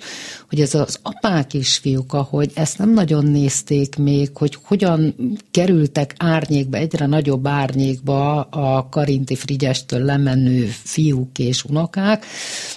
hogy 0.49 0.61
ez 0.61 0.75
az 0.75 0.99
apák 1.03 1.55
és 1.55 1.77
fiúk, 1.77 2.13
ahogy 2.13 2.51
ezt 2.55 2.79
nem 2.79 2.93
nagyon 2.93 3.25
nézték 3.25 3.97
még, 3.97 4.31
hogy 4.35 4.59
hogyan 4.63 5.15
kerültek 5.51 6.15
árnyékba, 6.19 6.77
egyre 6.77 7.07
nagyobb 7.07 7.47
árnyékba 7.47 8.41
a 8.43 8.89
Karinti 8.89 9.35
Frigyestől 9.35 10.05
lemenő 10.05 10.65
fiúk 10.65 11.39
és 11.39 11.65
unokák. 11.65 12.25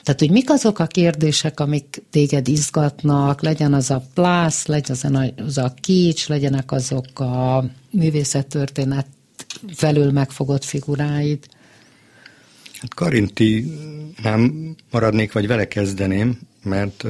Tehát, 0.04 0.20
hogy 0.20 0.32
mik 0.32 0.50
azok 0.50 0.80
a 0.80 0.86
kérdések, 0.86 1.60
amik 1.60 2.04
téged 2.10 2.48
izgatnak, 2.48 3.42
legyen 3.42 3.74
az 3.74 3.92
a 3.92 4.04
plász, 4.14 4.66
legyen 4.66 5.34
az 5.48 5.58
a 5.58 5.74
kics, 5.82 6.28
legyenek 6.28 6.72
azok 6.72 7.20
a 7.20 7.66
művészettörténet 7.92 9.08
felül 9.74 10.12
megfogott 10.12 10.64
figuráid? 10.64 11.40
Hát 12.82 12.94
Karinti 12.94 13.66
nem 14.24 14.76
maradnék, 14.92 15.32
vagy 15.32 15.48
vele 15.48 15.68
kezdeném, 15.68 16.40
mert 16.64 17.06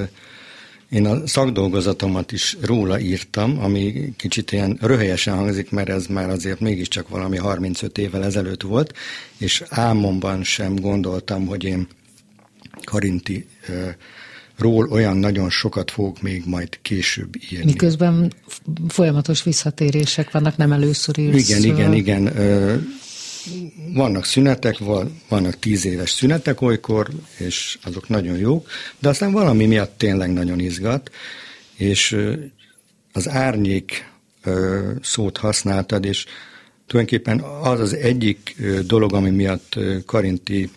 én 0.90 1.06
a 1.06 1.28
szakdolgozatomat 1.28 2.32
is 2.32 2.58
róla 2.62 3.00
írtam, 3.00 3.60
ami 3.60 4.14
kicsit 4.18 4.52
ilyen 4.52 4.78
röhelyesen 4.82 5.36
hangzik, 5.36 5.72
mert 5.72 5.90
ez 5.90 6.06
már 6.06 6.30
azért 6.30 6.60
mégiscsak 6.60 7.10
valami 7.10 7.38
35 7.38 7.98
évvel 7.98 8.24
ezelőtt 8.24 8.62
volt, 8.62 8.94
és 9.38 9.64
álmomban 9.70 10.44
sem 10.44 10.76
gondoltam, 10.76 11.46
hogy 11.46 11.64
én 11.64 11.88
Karinti 12.84 13.46
ról 14.58 14.88
olyan 14.92 15.18
nagyon 15.18 15.50
sokat 15.50 15.92
fogok 15.92 16.22
még 16.22 16.44
majd 16.46 16.80
később 16.82 17.36
írni. 17.52 17.66
Miközben 17.66 18.34
folyamatos 18.88 19.44
visszatérések 19.44 20.32
vannak, 20.32 20.58
nem 20.58 20.72
először 20.72 21.18
írsz. 21.18 21.50
Igen, 21.50 21.64
igen, 21.64 21.94
igen 21.94 22.24
vannak 23.94 24.26
szünetek, 24.26 24.78
vannak 25.28 25.60
tíz 25.60 25.86
éves 25.86 26.12
szünetek 26.12 26.62
olykor, 26.62 27.10
és 27.38 27.78
azok 27.84 28.08
nagyon 28.08 28.38
jók, 28.38 28.70
de 29.00 29.10
aztán 29.10 29.32
valami 29.32 29.66
miatt 29.66 29.98
tényleg 29.98 30.34
nagyon 30.34 30.60
izgat, 30.60 31.12
és 31.76 32.18
az 33.14 33.30
árnyék 33.30 34.12
szót 35.02 35.38
használtad, 35.38 36.06
és 36.06 36.26
tulajdonképpen 36.88 37.40
az 37.40 37.80
az 37.80 37.94
egyik 37.94 38.56
dolog, 38.86 39.14
ami 39.14 39.30
miatt 39.30 39.76
Karinti 40.06 40.70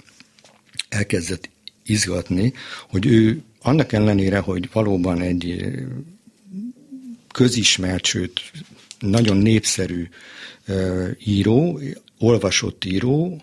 elkezdett 0.89 1.49
izgatni, 1.87 2.53
hogy 2.91 3.07
ő 3.07 3.43
annak 3.63 3.93
ellenére, 3.93 4.39
hogy 4.39 4.69
valóban 4.73 5.21
egy 5.21 5.65
közismert, 7.33 8.05
sőt 8.05 8.41
nagyon 8.99 9.37
népszerű 9.37 10.09
író, 11.25 11.81
olvasott 12.23 12.85
író 12.85 13.43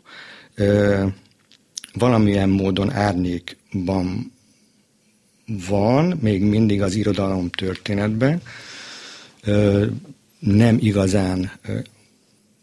valamilyen 1.93 2.49
módon 2.49 2.91
árnyékban 2.91 4.31
van, 5.69 6.17
még 6.21 6.41
mindig 6.41 6.81
az 6.81 6.95
irodalom 6.95 7.49
történetben, 7.49 8.41
nem 10.39 10.77
igazán 10.79 11.51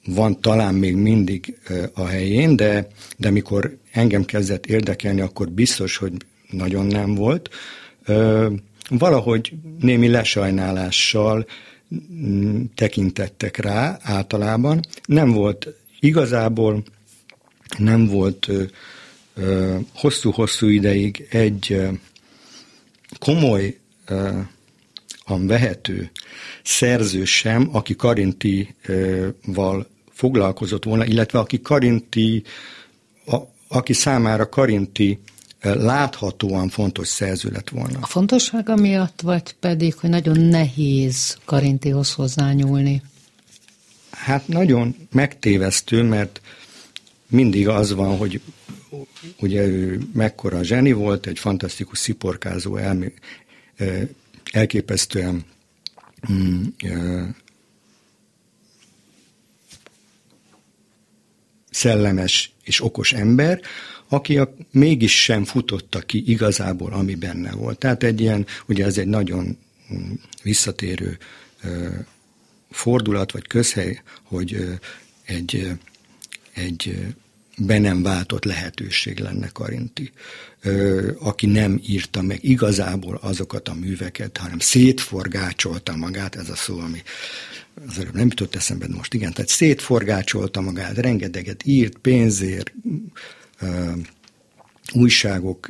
van 0.07 0.41
talán 0.41 0.75
még 0.75 0.97
mindig 0.97 1.59
a 1.95 2.05
helyén, 2.05 2.57
de, 2.57 2.89
de 3.17 3.31
mikor 3.31 3.77
engem 3.93 4.25
kezdett 4.25 4.67
érdekelni, 4.67 5.21
akkor 5.21 5.51
biztos, 5.51 5.97
hogy 5.97 6.13
nagyon 6.51 6.87
nem 6.87 7.15
volt. 7.15 7.51
Valahogy 8.89 9.53
némi 9.81 10.09
lesajnálással 10.09 11.47
mm, 12.15 12.63
tekintettek 12.75 13.57
rá 13.57 13.99
általában. 14.03 14.81
Nem 15.07 15.33
volt 15.33 15.69
Igazából 16.01 16.83
nem 17.79 18.07
volt 18.07 18.51
hosszú-hosszú 19.95 20.67
ideig 20.67 21.27
egy 21.31 21.77
komoly 23.19 23.79
vehető 25.27 26.11
szerző 26.65 27.25
sem, 27.25 27.69
aki 27.73 27.97
Karintival 27.97 29.87
foglalkozott 30.13 30.85
volna, 30.85 31.05
illetve 31.05 31.39
aki 31.39 31.61
Karinti, 31.61 32.43
aki 33.69 33.93
számára 33.93 34.49
Karinti 34.49 35.19
láthatóan 35.61 36.69
fontos 36.69 37.09
szerző 37.09 37.51
lett 37.53 37.69
volna. 37.69 37.99
A 38.01 38.07
fontossága 38.07 38.77
miatt, 38.77 39.21
vagy 39.21 39.53
pedig, 39.61 39.95
hogy 39.95 40.11
nagyon 40.11 40.41
nehéz 40.41 41.39
Karintihoz 41.45 42.13
hozzányúlni? 42.13 43.03
Hát 44.25 44.49
nagyon 44.49 44.97
megtévesztő, 45.13 46.03
mert 46.03 46.41
mindig 47.29 47.69
az 47.69 47.93
van, 47.93 48.17
hogy 48.17 48.41
ugye 49.41 49.67
ő 49.67 50.01
mekkora 50.13 50.63
zseni 50.63 50.93
volt, 50.93 51.27
egy 51.27 51.39
fantasztikus 51.39 51.99
sziporkázó, 51.99 52.77
elmé, 52.77 53.15
elképesztően 54.53 55.45
mm, 56.33 56.65
szellemes 61.71 62.53
és 62.63 62.83
okos 62.83 63.13
ember, 63.13 63.61
aki 64.09 64.39
a, 64.39 64.55
mégis 64.71 65.23
sem 65.23 65.45
futotta 65.45 66.01
ki 66.01 66.31
igazából, 66.31 66.93
ami 66.93 67.15
benne 67.15 67.53
volt. 67.53 67.79
Tehát 67.79 68.03
egy 68.03 68.21
ilyen, 68.21 68.47
ugye 68.67 68.85
ez 68.85 68.99
egy 68.99 69.07
nagyon 69.07 69.59
mm, 69.95 70.13
visszatérő 70.43 71.19
fordulat 72.71 73.33
vagy 73.33 73.47
közhely, 73.47 74.03
hogy 74.23 74.79
egy, 75.25 75.71
egy 76.55 77.15
be 77.59 77.79
nem 77.79 78.03
váltott 78.03 78.45
lehetőség 78.45 79.19
lenne 79.19 79.49
Karinti, 79.49 80.13
aki 81.19 81.47
nem 81.47 81.81
írta 81.87 82.23
meg 82.23 82.45
igazából 82.45 83.19
azokat 83.23 83.69
a 83.69 83.75
műveket, 83.75 84.37
hanem 84.37 84.59
szétforgácsolta 84.59 85.97
magát, 85.97 86.37
ez 86.37 86.49
a 86.49 86.57
szó, 86.57 86.79
ami 86.79 87.03
az 87.89 87.99
előbb 87.99 88.15
nem 88.15 88.27
jutott 88.27 88.55
eszembe, 88.55 88.87
most 88.89 89.15
igen, 89.15 89.33
tehát 89.33 89.51
szétforgácsolta 89.51 90.61
magát, 90.61 90.97
rengeteget 90.97 91.67
írt, 91.67 91.99
pénzért, 91.99 92.73
újságok, 94.93 95.69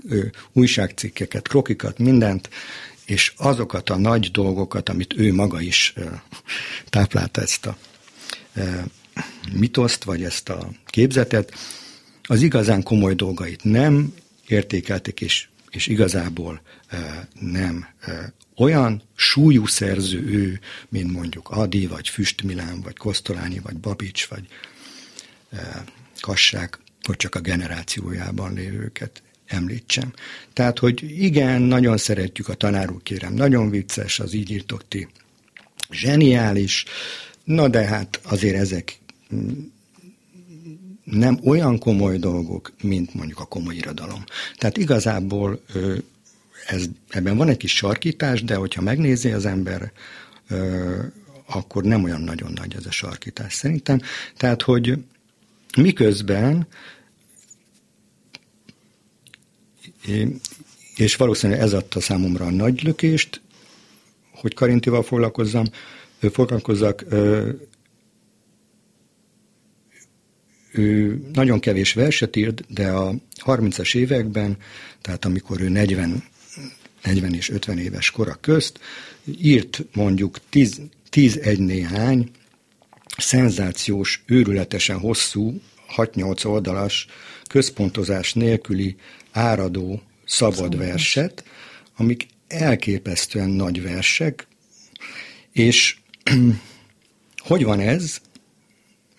újságcikkeket, 0.52 1.48
krokikat, 1.48 1.98
mindent, 1.98 2.48
és 3.06 3.32
azokat 3.36 3.90
a 3.90 3.96
nagy 3.96 4.30
dolgokat, 4.30 4.88
amit 4.88 5.14
ő 5.16 5.34
maga 5.34 5.60
is 5.60 5.94
táplálta 6.90 7.40
ezt 7.40 7.66
a 7.66 7.76
mitoszt, 9.52 10.04
vagy 10.04 10.22
ezt 10.22 10.48
a 10.48 10.70
képzetet, 10.86 11.54
az 12.22 12.42
igazán 12.42 12.82
komoly 12.82 13.14
dolgait 13.14 13.64
nem 13.64 14.14
értékelték, 14.46 15.20
és, 15.20 15.48
és 15.70 15.86
igazából 15.86 16.60
nem 17.40 17.86
olyan 18.56 19.02
súlyú 19.14 19.66
szerző 19.66 20.18
ő, 20.26 20.60
mint 20.88 21.12
mondjuk 21.12 21.50
Adi, 21.50 21.86
vagy 21.86 22.08
Füstmilán, 22.08 22.80
vagy 22.80 22.96
Kosztolányi, 22.96 23.58
vagy 23.58 23.76
Babics, 23.76 24.26
vagy 24.26 24.46
Kassák, 26.20 26.78
hogy 27.02 27.16
csak 27.16 27.34
a 27.34 27.40
generációjában 27.40 28.54
lévőket 28.54 29.22
említsem. 29.46 30.12
Tehát, 30.52 30.78
hogy 30.78 31.22
igen, 31.22 31.62
nagyon 31.62 31.96
szeretjük 31.96 32.48
a 32.48 32.54
tanárul, 32.54 33.00
kérem, 33.02 33.34
nagyon 33.34 33.70
vicces, 33.70 34.20
az 34.20 34.32
így 34.32 34.50
írtok 34.50 34.88
ti, 34.88 35.08
zseniális, 35.90 36.84
na 37.44 37.68
de 37.68 37.84
hát 37.84 38.20
azért 38.24 38.56
ezek 38.56 38.98
nem 41.04 41.38
olyan 41.44 41.78
komoly 41.78 42.18
dolgok, 42.18 42.72
mint 42.82 43.14
mondjuk 43.14 43.40
a 43.40 43.44
komoly 43.44 43.74
irodalom. 43.74 44.24
Tehát 44.56 44.76
igazából 44.76 45.62
ez, 46.66 46.84
ebben 47.08 47.36
van 47.36 47.48
egy 47.48 47.56
kis 47.56 47.76
sarkítás, 47.76 48.44
de 48.44 48.54
hogyha 48.54 48.82
megnézi 48.82 49.30
az 49.32 49.46
ember, 49.46 49.92
akkor 51.46 51.84
nem 51.84 52.04
olyan 52.04 52.20
nagyon 52.20 52.52
nagy 52.52 52.74
ez 52.76 52.86
a 52.86 52.90
sarkítás 52.90 53.54
szerintem. 53.54 54.00
Tehát, 54.36 54.62
hogy 54.62 54.98
miközben 55.76 56.66
és 60.96 61.16
valószínűleg 61.16 61.62
ez 61.62 61.72
adta 61.72 62.00
számomra 62.00 62.44
a 62.44 62.50
nagy 62.50 62.82
lökést, 62.82 63.40
hogy 64.30 64.54
Karintival 64.54 65.02
foglalkozzam, 65.02 65.64
foglalkozzak, 66.32 67.04
ő 70.72 71.20
nagyon 71.32 71.60
kevés 71.60 71.92
verset 71.92 72.36
írt, 72.36 72.72
de 72.72 72.88
a 72.88 73.14
30-as 73.44 73.96
években, 73.96 74.56
tehát 75.00 75.24
amikor 75.24 75.60
ő 75.60 75.68
40, 75.68 76.24
40 77.02 77.34
és 77.34 77.50
50 77.50 77.78
éves 77.78 78.10
kora 78.10 78.38
közt, 78.40 78.80
írt 79.40 79.84
mondjuk 79.92 80.38
10, 80.48 80.80
10 81.10 81.36
egy 81.36 81.58
néhány 81.58 82.30
szenzációs, 83.18 84.22
őrületesen 84.26 84.98
hosszú, 84.98 85.60
6-8 85.96 86.46
oldalas, 86.46 87.06
központozás 87.48 88.32
nélküli 88.32 88.96
áradó 89.32 90.02
szabad 90.24 90.76
verset, 90.76 91.44
amik 91.96 92.26
elképesztően 92.48 93.48
nagy 93.48 93.82
versek, 93.82 94.46
és 95.52 95.96
hogy 97.48 97.64
van 97.64 97.80
ez, 97.80 98.20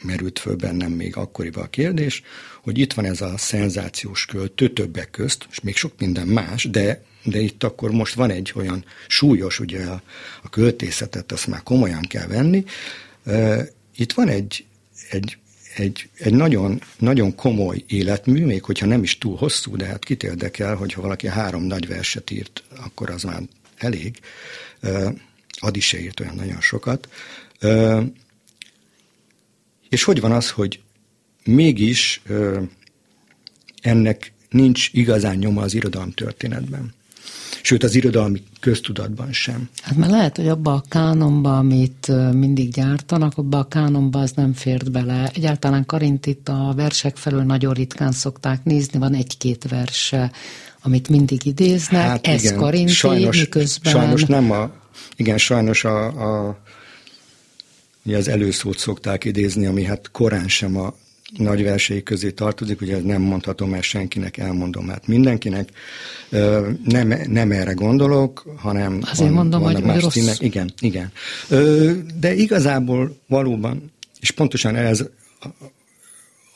merült 0.04 0.40
föl 0.40 0.56
bennem 0.56 0.92
még 0.92 1.16
akkoriban 1.16 1.64
a 1.64 1.70
kérdés, 1.70 2.22
hogy 2.62 2.78
itt 2.78 2.94
van 2.94 3.06
ez 3.06 3.22
a 3.22 3.38
szenzációs 3.38 4.26
költő 4.26 4.74
többek 4.74 5.10
közt, 5.10 5.48
és 5.52 5.60
még 5.60 5.76
sok 5.76 5.94
minden 6.00 6.28
más, 6.28 6.64
de, 6.64 7.04
de 7.24 7.40
itt 7.40 7.64
akkor 7.64 7.92
most 7.92 8.14
van 8.14 8.30
egy 8.30 8.52
olyan 8.56 8.86
súlyos, 9.08 9.60
ugye 9.60 9.86
a, 9.86 10.02
a 10.44 10.50
költészetet 10.50 11.32
azt 11.32 11.48
már 11.48 11.64
komolyan 11.64 12.02
kell 12.02 12.28
venni. 12.28 12.64
Itt 13.96 14.14
van 14.14 14.28
egy, 14.28 14.66
egy, 15.10 15.38
egy, 15.78 16.10
egy 16.18 16.34
nagyon, 16.34 16.82
nagyon 17.00 17.36
komoly 17.36 17.84
életmű, 17.88 18.46
még 18.46 18.64
hogyha 18.64 18.86
nem 18.86 19.04
is 19.04 19.18
túl 19.18 19.38
hosszú, 19.38 19.76
de 19.76 19.86
hát 19.86 20.06
kit 20.06 20.24
érdekel, 20.24 20.76
hogyha 20.76 21.02
valaki 21.02 21.28
három 21.28 21.64
nagy 21.64 21.88
verset 21.88 22.32
írt, 22.32 22.64
akkor 22.78 23.10
az 23.10 23.24
már 23.24 23.42
elég. 23.78 24.20
Adi 25.50 25.80
se 25.80 26.00
írt 26.00 26.20
olyan 26.20 26.36
nagyon 26.36 26.62
sokat. 26.62 27.10
És 29.90 30.04
hogy 30.04 30.20
van 30.20 30.32
az, 30.32 30.50
hogy 30.50 30.80
mégis 31.44 32.22
ennek 33.82 34.34
nincs 34.50 34.90
igazán 34.92 35.38
nyoma 35.38 35.62
az 35.62 35.74
irodalom 35.74 36.12
történetben? 36.12 36.94
Sőt, 37.68 37.84
az 37.84 37.96
irodalmi 37.96 38.44
köztudatban 38.60 39.32
sem. 39.32 39.70
Hát 39.82 39.96
mert 39.96 40.12
lehet, 40.12 40.38
hogy 40.38 40.48
abba 40.48 40.74
a 40.74 40.84
kánonba, 40.90 41.58
amit 41.58 42.12
mindig 42.34 42.72
gyártanak, 42.72 43.38
abba 43.38 43.58
a 43.60 43.68
kánonba 43.68 44.20
az 44.20 44.32
nem 44.32 44.54
fért 44.54 44.92
bele. 44.92 45.32
Egyáltalán 45.34 45.86
Karintit 45.86 46.50
a 46.50 46.74
versek 46.76 47.18
felől 47.18 47.44
nagyon 47.44 47.74
ritkán 47.74 48.12
szokták 48.12 48.64
nézni, 48.64 49.00
van 49.00 49.14
egy-két 49.14 49.66
verse, 49.70 50.32
amit 50.82 51.10
mindig 51.10 51.46
idéznek, 51.46 52.02
hát 52.02 52.28
ez 52.28 52.44
igen, 52.44 52.58
Karinti, 52.58 52.92
sajnos, 52.92 53.40
miközben... 53.40 53.94
Sajnos 53.94 54.26
nem 54.26 54.52
a, 54.52 54.72
igen, 55.16 55.38
sajnos 55.38 55.84
a, 55.84 56.06
a 56.48 56.58
ugye 58.06 58.18
az 58.18 58.28
előszót 58.28 58.78
szokták 58.78 59.26
idézni, 59.26 59.66
ami 59.66 59.84
hát 59.84 60.12
korán 60.12 60.48
sem 60.48 60.78
a 60.78 60.94
nagy 61.34 61.64
versei 61.64 62.04
közé 62.04 62.32
tartozik, 62.32 62.82
ugye 62.82 63.02
nem 63.02 63.22
mondhatom 63.22 63.74
el 63.74 63.82
senkinek, 63.82 64.38
elmondom 64.38 64.88
hát 64.88 65.08
mindenkinek. 65.08 65.70
Nem, 66.84 67.14
nem 67.28 67.52
erre 67.52 67.74
gondolok, 67.74 68.46
hanem 68.58 69.00
Azért 69.02 69.20
van, 69.20 69.32
mondom, 69.32 69.62
hogy, 69.62 69.84
más 69.84 70.02
rossz. 70.02 70.14
Színek. 70.14 70.40
Igen, 70.40 70.72
igen. 70.80 71.12
De 72.20 72.34
igazából 72.34 73.18
valóban, 73.28 73.92
és 74.20 74.32
pontosan 74.32 74.76
ez, 74.76 75.06
a, 75.40 75.48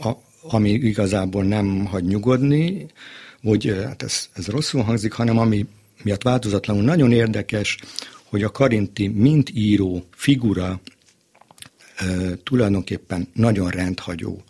a, 0.08 0.18
ami 0.42 0.70
igazából 0.70 1.44
nem 1.44 1.86
hagy 1.86 2.04
nyugodni, 2.04 2.86
hogy 3.44 3.76
hát 3.86 4.04
ez, 4.04 4.30
ez 4.34 4.48
rosszul 4.48 4.82
hangzik, 4.82 5.12
hanem 5.12 5.38
ami 5.38 5.66
miatt 6.04 6.24
változatlanul 6.24 6.84
nagyon 6.84 7.12
érdekes, 7.12 7.78
hogy 8.24 8.44
a 8.44 8.52
Karinti 8.52 9.08
mint 9.08 9.50
író 9.54 10.04
figura 10.16 10.82
tulajdonképpen 12.44 13.28
nagyon 13.34 13.70
rendhagyó. 13.70 14.44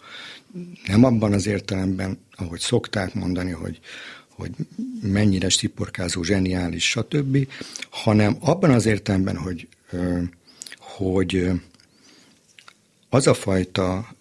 Nem 0.85 1.03
abban 1.03 1.33
az 1.33 1.47
értelemben, 1.47 2.19
ahogy 2.35 2.59
szokták 2.59 3.13
mondani, 3.13 3.51
hogy, 3.51 3.79
hogy 4.29 4.51
mennyire 5.01 5.49
sziporkázó, 5.49 6.23
zseniális, 6.23 6.89
stb., 6.89 7.47
hanem 7.89 8.37
abban 8.39 8.69
az 8.69 8.85
értelemben, 8.85 9.37
hogy, 9.37 9.67
hogy 10.79 11.49
az 13.09 13.27
a 13.27 13.33
fajta 13.33 14.15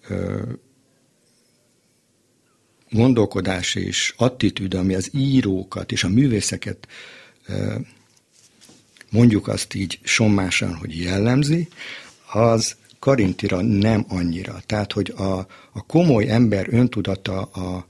gondolkodás 2.89 3.75
és 3.75 4.13
attitűd, 4.17 4.73
ami 4.73 4.95
az 4.95 5.09
írókat 5.13 5.91
és 5.91 6.03
a 6.03 6.09
művészeket 6.09 6.87
mondjuk 9.09 9.47
azt 9.47 9.73
így 9.73 9.99
sommásan, 10.03 10.75
hogy 10.75 10.99
jellemzi, 10.99 11.67
az 12.33 12.75
Karintira 13.01 13.61
nem 13.61 14.05
annyira. 14.09 14.53
Tehát, 14.65 14.91
hogy 14.91 15.13
a, 15.17 15.37
a 15.73 15.85
komoly 15.87 16.29
ember 16.29 16.67
öntudata 16.69 17.41
a, 17.41 17.85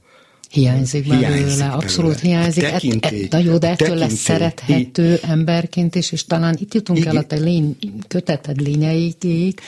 Hiányzik 0.52 1.08
belőle, 1.08 1.66
abszolút 1.66 2.22
belőle. 2.22 2.38
hiányzik. 2.38 2.62
Tekintély, 2.62 3.24
et, 3.24 3.34
et, 3.34 3.44
jó, 3.44 3.58
de 3.58 3.68
ettől 3.68 3.96
lesz 3.96 4.14
szerethető 4.14 5.18
emberként 5.22 5.94
is, 5.94 6.12
és 6.12 6.24
talán 6.24 6.56
itt 6.58 6.74
jutunk 6.74 6.98
Igen. 6.98 7.16
el 7.16 7.22
a 7.22 7.26
te 7.26 7.36
lény, 7.36 7.76
köteted 8.08 8.60
lényeigig, 8.60 9.60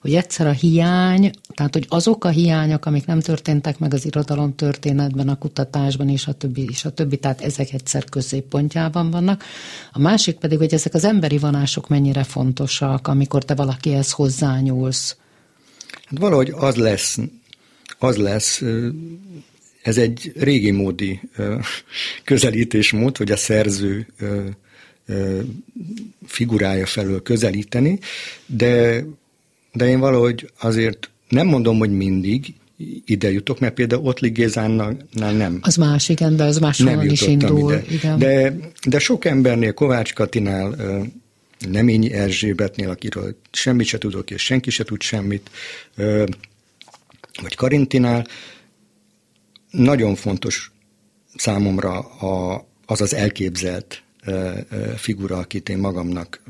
hogy 0.00 0.14
egyszer 0.14 0.46
a 0.46 0.50
hiány, 0.50 1.30
tehát 1.54 1.74
hogy 1.74 1.86
azok 1.88 2.24
a 2.24 2.28
hiányok, 2.28 2.86
amik 2.86 3.06
nem 3.06 3.20
történtek 3.20 3.78
meg 3.78 3.94
az 3.94 4.04
irodalom 4.04 4.54
történetben, 4.54 5.28
a 5.28 5.38
kutatásban 5.38 6.08
és 6.08 6.26
a 6.26 6.32
többi, 6.32 6.66
és 6.70 6.84
a 6.84 6.90
többi, 6.90 7.16
tehát 7.16 7.40
ezek 7.40 7.72
egyszer 7.72 8.04
középpontjában 8.04 9.10
vannak. 9.10 9.44
A 9.92 9.98
másik 9.98 10.36
pedig, 10.36 10.58
hogy 10.58 10.74
ezek 10.74 10.94
az 10.94 11.04
emberi 11.04 11.38
vonások 11.38 11.88
mennyire 11.88 12.24
fontosak, 12.24 13.08
amikor 13.08 13.44
te 13.44 13.54
valakihez 13.54 14.10
hozzányúlsz. 14.10 15.16
Hát 16.04 16.18
valahogy 16.18 16.52
az 16.56 16.74
lesz, 16.74 17.18
az 17.98 18.16
lesz 18.16 18.62
ez 19.82 19.98
egy 19.98 20.32
régi 20.36 20.70
módi 20.70 21.20
közelítésmód, 22.24 23.16
hogy 23.16 23.30
a 23.30 23.36
szerző 23.36 24.06
figurája 26.26 26.86
felől 26.86 27.22
közelíteni, 27.22 27.98
de, 28.46 29.04
de 29.72 29.86
én 29.86 29.98
valahogy 29.98 30.50
azért 30.60 31.10
nem 31.28 31.46
mondom, 31.46 31.78
hogy 31.78 31.90
mindig 31.90 32.54
ide 33.04 33.30
jutok, 33.30 33.58
mert 33.58 33.74
például 33.74 34.06
Ottli 34.06 34.28
Gézánnál 34.28 34.96
nem. 35.12 35.58
Az 35.62 35.76
más, 35.76 36.08
igen, 36.08 36.36
de 36.36 36.44
az 36.44 36.58
máshonnan 36.58 37.10
is 37.10 37.22
indul. 37.22 37.72
Ide. 37.72 37.84
Igen. 37.90 38.18
De, 38.18 38.56
de 38.88 38.98
sok 38.98 39.24
embernél, 39.24 39.72
Kovács 39.72 40.14
Katinál, 40.14 40.76
Neményi 41.70 42.12
Erzsébetnél, 42.12 42.90
akiről 42.90 43.36
semmit 43.52 43.86
se 43.86 43.98
tudok, 43.98 44.30
és 44.30 44.42
senki 44.42 44.70
se 44.70 44.84
tud 44.84 45.02
semmit, 45.02 45.50
vagy 47.42 47.54
Karintinál, 47.56 48.26
nagyon 49.70 50.14
fontos 50.14 50.72
számomra 51.36 51.98
a, 51.98 52.66
az 52.86 53.00
az 53.00 53.14
elképzelt 53.14 54.02
figura, 54.96 55.36
akit 55.38 55.68
én 55.68 55.78
magamnak 55.78 56.42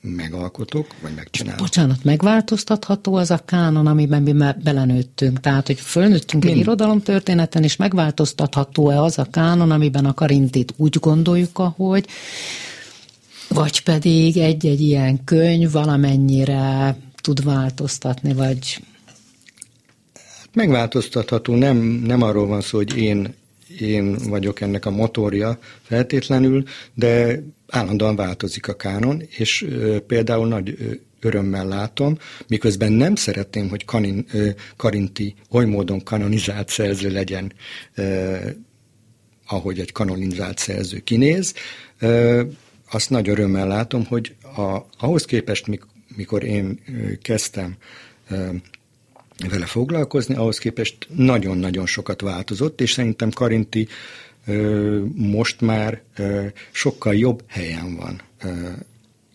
megalkotok, 0.00 0.94
vagy 1.02 1.14
megcsinálok. 1.14 1.60
Bocsánat, 1.60 2.04
megváltoztatható 2.04 3.14
az 3.14 3.30
a 3.30 3.38
kánon, 3.44 3.86
amiben 3.86 4.22
mi 4.22 4.32
belenőttünk. 4.62 5.40
Tehát, 5.40 5.66
hogy 5.66 5.80
fölnőttünk 5.80 6.44
Mind. 6.44 6.56
egy 6.56 6.62
irodalomtörténeten, 6.62 7.62
és 7.62 7.76
megváltoztatható-e 7.76 9.02
az 9.02 9.18
a 9.18 9.26
kánon, 9.30 9.70
amiben 9.70 10.04
a 10.04 10.14
karintit 10.14 10.74
úgy 10.76 10.96
gondoljuk, 11.00 11.58
ahogy, 11.58 12.06
vagy 13.48 13.82
pedig 13.82 14.36
egy-egy 14.36 14.80
ilyen 14.80 15.24
könyv 15.24 15.70
valamennyire 15.70 16.96
tud 17.20 17.44
változtatni, 17.44 18.32
vagy 18.32 18.82
megváltoztatható, 20.58 21.54
nem, 21.54 21.76
nem 22.06 22.22
arról 22.22 22.46
van 22.46 22.60
szó, 22.60 22.76
hogy 22.76 22.96
én, 22.96 23.34
én 23.80 24.16
vagyok 24.28 24.60
ennek 24.60 24.86
a 24.86 24.90
motorja 24.90 25.58
feltétlenül, 25.82 26.64
de 26.94 27.42
állandóan 27.68 28.16
változik 28.16 28.68
a 28.68 28.76
kánon, 28.76 29.22
és 29.28 29.62
ö, 29.62 30.00
például 30.00 30.48
nagy 30.48 30.76
ö, 30.78 30.92
örömmel 31.20 31.66
látom, 31.66 32.18
miközben 32.46 32.92
nem 32.92 33.14
szeretném, 33.14 33.68
hogy 33.68 33.84
kanin, 33.84 34.24
ö, 34.32 34.48
Karinti 34.76 35.34
oly 35.50 35.64
módon 35.64 36.02
kanonizált 36.02 36.68
szerző 36.68 37.10
legyen, 37.10 37.52
ö, 37.94 38.36
ahogy 39.46 39.78
egy 39.78 39.92
kanonizált 39.92 40.58
szerző 40.58 40.98
kinéz, 40.98 41.54
ö, 41.98 42.42
azt 42.90 43.10
nagy 43.10 43.28
örömmel 43.28 43.66
látom, 43.66 44.04
hogy 44.04 44.34
a, 44.56 44.86
ahhoz 44.98 45.24
képest, 45.24 45.66
mikor 46.16 46.44
én 46.44 46.80
kezdtem 47.22 47.76
vele 49.48 49.66
foglalkozni, 49.66 50.34
ahhoz 50.34 50.58
képest 50.58 50.96
nagyon-nagyon 51.14 51.86
sokat 51.86 52.20
változott, 52.20 52.80
és 52.80 52.92
szerintem 52.92 53.30
Karinti 53.30 53.88
ö, 54.46 55.00
most 55.14 55.60
már 55.60 56.02
ö, 56.16 56.46
sokkal 56.70 57.14
jobb 57.14 57.42
helyen 57.46 57.96
van 57.96 58.20
ö, 58.42 58.68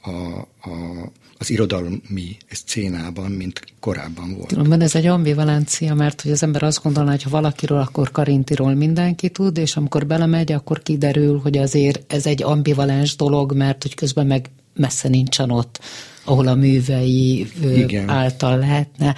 a, 0.01 0.37
a, 0.69 1.11
az 1.37 1.49
irodalmi 1.49 2.37
szcénában, 2.49 3.31
mint 3.31 3.61
korábban 3.79 4.33
volt. 4.35 4.47
Tudom, 4.47 4.81
ez 4.81 4.95
egy 4.95 5.05
ambivalencia, 5.05 5.93
mert 5.93 6.21
hogy 6.21 6.31
az 6.31 6.43
ember 6.43 6.63
azt 6.63 6.83
gondolná, 6.83 7.11
hogy 7.11 7.23
ha 7.23 7.29
valakiről, 7.29 7.77
akkor 7.77 8.11
Karintiról 8.11 8.73
mindenki 8.73 9.29
tud, 9.29 9.57
és 9.57 9.75
amikor 9.75 10.05
belemegy, 10.05 10.51
akkor 10.51 10.81
kiderül, 10.83 11.39
hogy 11.39 11.57
azért 11.57 12.13
ez 12.13 12.25
egy 12.25 12.43
ambivalens 12.43 13.15
dolog, 13.15 13.53
mert 13.53 13.81
hogy 13.81 13.95
közben 13.95 14.27
meg 14.27 14.49
messze 14.75 15.07
nincsen 15.07 15.51
ott, 15.51 15.79
ahol 16.23 16.47
a 16.47 16.55
művei 16.55 17.47
Igen. 17.61 18.09
által 18.09 18.57
lehetne. 18.57 19.15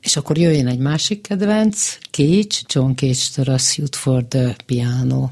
És 0.00 0.16
akkor 0.16 0.38
jöjjön 0.38 0.66
egy 0.66 0.78
másik 0.78 1.22
kedvenc, 1.22 1.98
Cage, 2.10 2.56
John 2.66 2.92
Cage-től 2.94 3.54
a 3.54 3.58
Suit 3.58 3.96
for 3.96 4.24
the 4.24 4.56
Piano. 4.66 5.28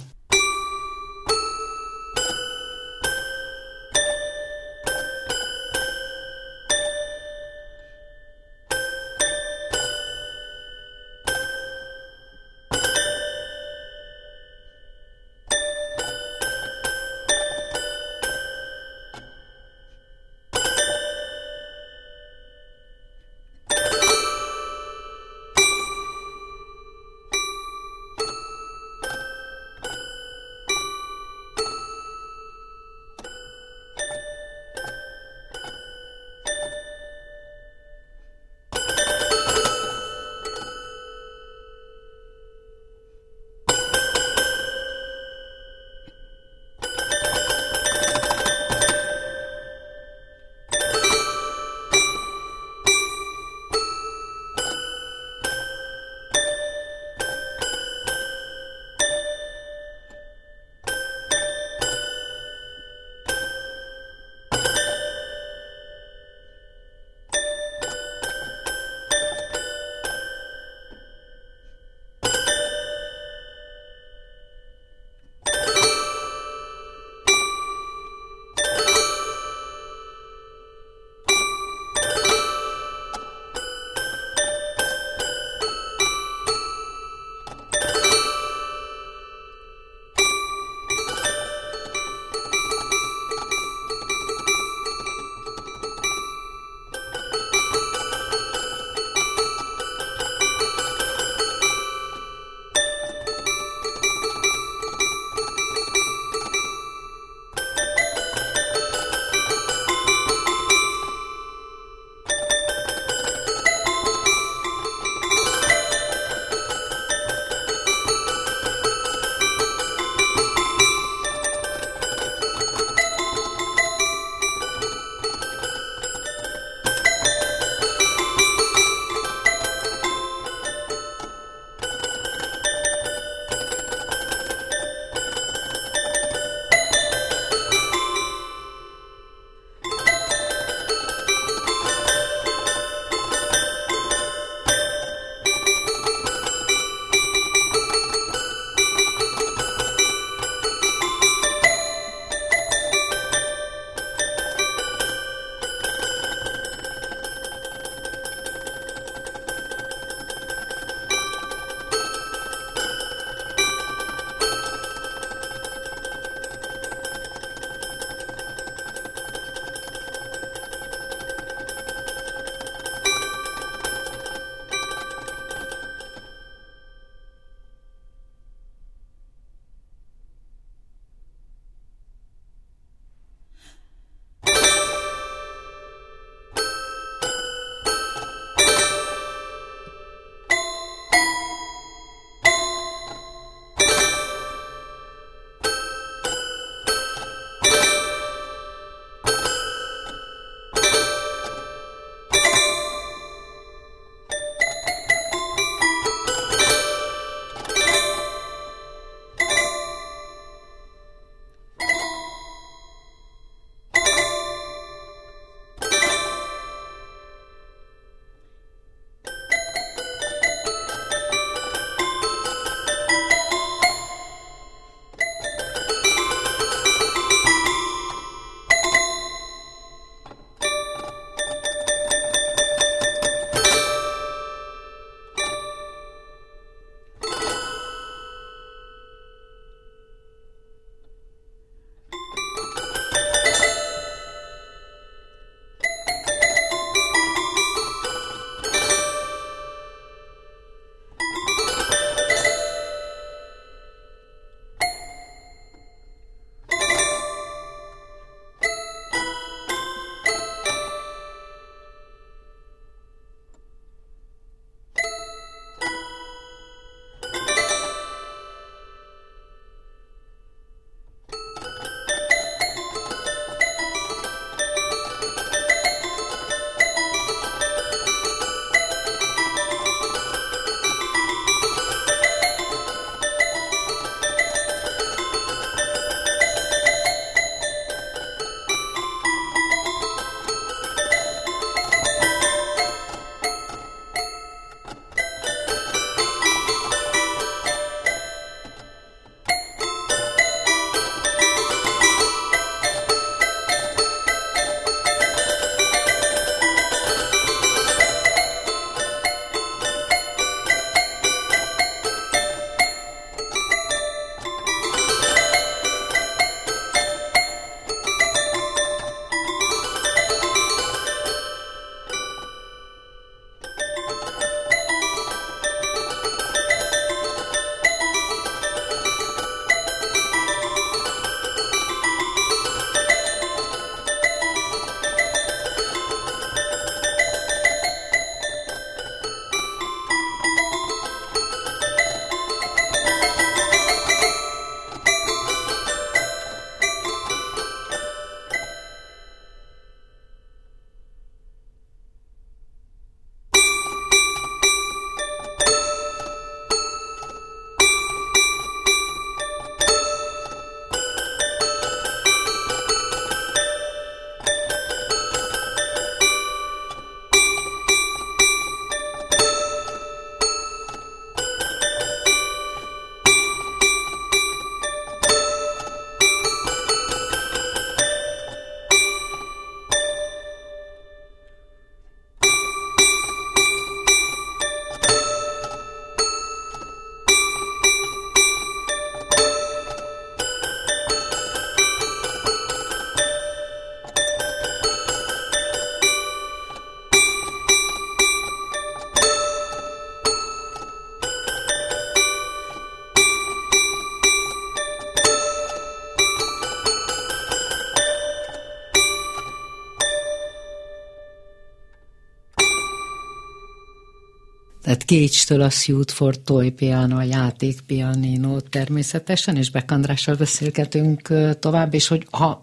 Cage-től 415.08 415.60
a 415.60 415.70
Suit 415.70 416.10
for 416.10 416.36
Toy 416.36 416.70
Piano, 416.70 417.16
a 417.16 417.22
játék 417.22 417.80
pianino 417.80 418.60
természetesen, 418.60 419.56
és 419.56 419.70
Beck 419.70 419.90
Andrással 419.90 420.34
beszélgetünk 420.34 421.28
tovább, 421.58 421.94
és 421.94 422.08
hogy 422.08 422.26
ha 422.30 422.62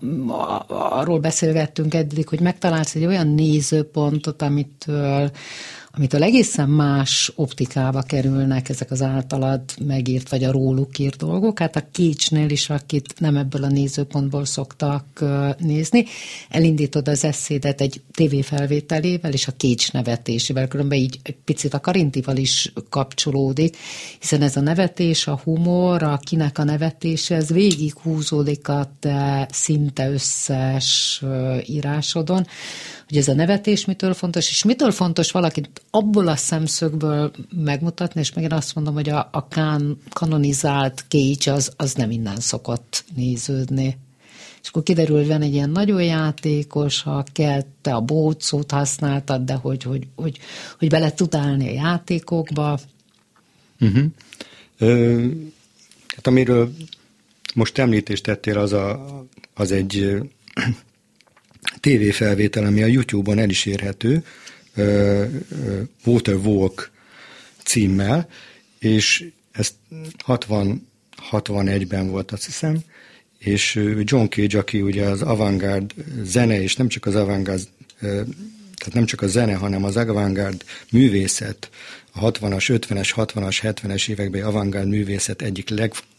arról 0.68 1.20
beszélgettünk 1.20 1.94
eddig, 1.94 2.28
hogy 2.28 2.40
megtalálsz 2.40 2.96
egy 2.96 3.06
olyan 3.06 3.28
nézőpontot, 3.28 4.42
amitől 4.42 5.32
amitől 5.96 6.24
egészen 6.24 6.70
más 6.70 7.32
optikába 7.36 8.02
kerülnek 8.02 8.70
ezek 8.70 8.92
az 8.92 9.02
általad 9.02 9.62
megírt, 9.86 10.30
vagy 10.30 10.44
a 10.44 10.52
róluk 10.52 11.00
írt 11.00 11.18
dolgok. 11.18 11.60
Hát 11.60 11.76
a 11.76 11.84
Kécsnél 11.92 12.50
is, 12.50 12.70
akit 12.70 13.14
nem 13.20 13.38
ebből 13.38 13.64
a 13.64 13.68
nézőpontból 13.68 14.46
szoktak 14.46 15.24
nézni, 15.58 16.06
elindítod 16.50 17.08
az 17.08 17.24
eszédet 17.24 17.82
egy 17.82 18.02
tévéfelvételével 18.12 19.34
és 19.34 19.48
a 19.48 19.52
Kécs 19.52 19.92
nevetésével, 19.92 20.68
különben 20.68 20.98
így 20.98 21.20
egy 21.24 21.38
picit 21.46 21.74
a 21.74 21.80
Karintival 21.80 22.38
is 22.38 22.74
kapcsolódik, 22.90 23.78
hiszen 24.20 24.42
ez 24.42 24.56
a 24.56 24.62
nevetés, 24.62 25.28
a 25.28 25.40
humor, 25.44 26.04
a 26.04 26.18
kinek 26.18 26.58
a 26.58 26.64
nevetése, 26.64 27.36
ez 27.36 27.50
végig 27.50 27.94
húzódik 27.94 28.68
a 28.68 28.92
te 29.00 29.48
szinte 29.52 30.10
összes 30.10 31.24
írásodon, 31.66 32.46
hogy 33.08 33.18
ez 33.18 33.28
a 33.28 33.34
nevetés 33.34 33.86
mitől 33.86 34.14
fontos, 34.14 34.50
és 34.50 34.64
mitől 34.64 34.92
fontos 34.92 35.32
valakit 35.32 35.82
abból 35.90 36.28
a 36.28 36.36
szemszögből 36.36 37.32
megmutatni, 37.64 38.20
és 38.20 38.34
megint 38.34 38.54
azt 38.54 38.76
mondom, 38.76 38.94
hogy 38.94 39.10
a, 39.10 39.30
a 39.32 39.48
kán, 39.48 39.98
kanonizált 40.10 41.06
Cage 41.08 41.54
az, 41.54 41.72
az 41.78 41.94
nem 41.94 42.12
innen 42.12 42.40
szokott 42.40 43.04
néződni. 43.16 43.98
És 44.62 44.68
akkor 44.70 44.84
kiderül, 44.84 45.18
hogy 45.18 45.28
van 45.28 45.42
egy 45.42 45.54
ilyen 45.54 45.70
nagyon 45.70 46.04
játékos, 46.04 47.02
ha 47.02 47.24
kell, 47.32 47.62
te 47.82 47.94
a 47.94 48.02
bócót 48.02 48.72
használtad, 48.72 49.42
de 49.42 49.54
hogy, 49.54 49.84
hogy, 49.84 50.08
hogy, 50.16 50.38
hogy 50.80 50.90
bele 50.90 51.14
tud 51.14 51.36
állni 51.36 51.68
a 51.70 51.74
játékokba. 51.74 52.80
Uh-huh. 53.80 54.06
Ö, 54.78 55.28
hát 56.16 56.28
amiről 56.28 56.72
most 57.56 57.78
említést 57.78 58.24
tettél, 58.24 58.58
az, 58.58 58.74
a, 58.74 59.06
az 59.54 59.72
egy 59.72 60.18
tévéfelvétel, 61.80 62.66
ami 62.66 62.84
a 62.84 62.86
YouTube-on 62.86 63.40
el 63.40 63.50
is 63.50 63.66
érhető, 63.66 64.24
Water 66.06 66.36
Walk 66.36 66.92
címmel, 67.64 68.30
és 68.80 69.26
ez 69.52 69.76
60, 70.24 70.88
61-ben 71.32 72.10
volt, 72.10 72.32
azt 72.32 72.46
hiszem, 72.46 72.80
és 73.38 73.76
John 74.04 74.26
Cage, 74.26 74.58
aki 74.58 74.82
ugye 74.82 75.06
az 75.06 75.22
avantgárd 75.22 75.94
zene, 76.22 76.62
és 76.62 76.76
nem 76.76 76.88
csak 76.88 77.06
az 77.06 77.16
avantgárd, 77.16 77.68
tehát 78.76 78.94
nem 78.94 79.06
csak 79.06 79.22
a 79.22 79.28
zene, 79.28 79.54
hanem 79.54 79.84
az 79.84 79.98
avantgárd 79.98 80.64
művészet, 80.92 81.70
a 82.12 82.32
60-as, 82.32 82.80
50-es, 82.88 83.12
60-as, 83.16 83.58
70-es 83.62 84.10
években 84.10 84.44
avantgárd 84.44 84.88
művészet 84.88 85.42
egyik 85.42 85.70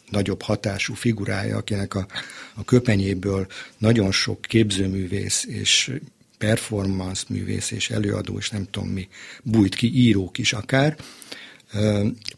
legnagyobb 0.06 0.42
hatású 0.42 0.94
figurája, 0.94 1.56
akinek 1.56 1.94
a, 1.94 2.06
a 2.54 2.64
köpenyéből 2.64 3.46
nagyon 3.78 4.12
sok 4.12 4.40
képzőművész 4.40 5.44
és 5.44 5.92
performance 6.38 7.24
művész 7.28 7.70
és 7.70 7.90
előadó, 7.90 8.38
és 8.38 8.50
nem 8.50 8.66
tudom 8.70 8.88
mi, 8.88 9.08
bújt 9.42 9.74
ki, 9.74 9.94
írók 9.94 10.38
is 10.38 10.52
akár. 10.52 10.96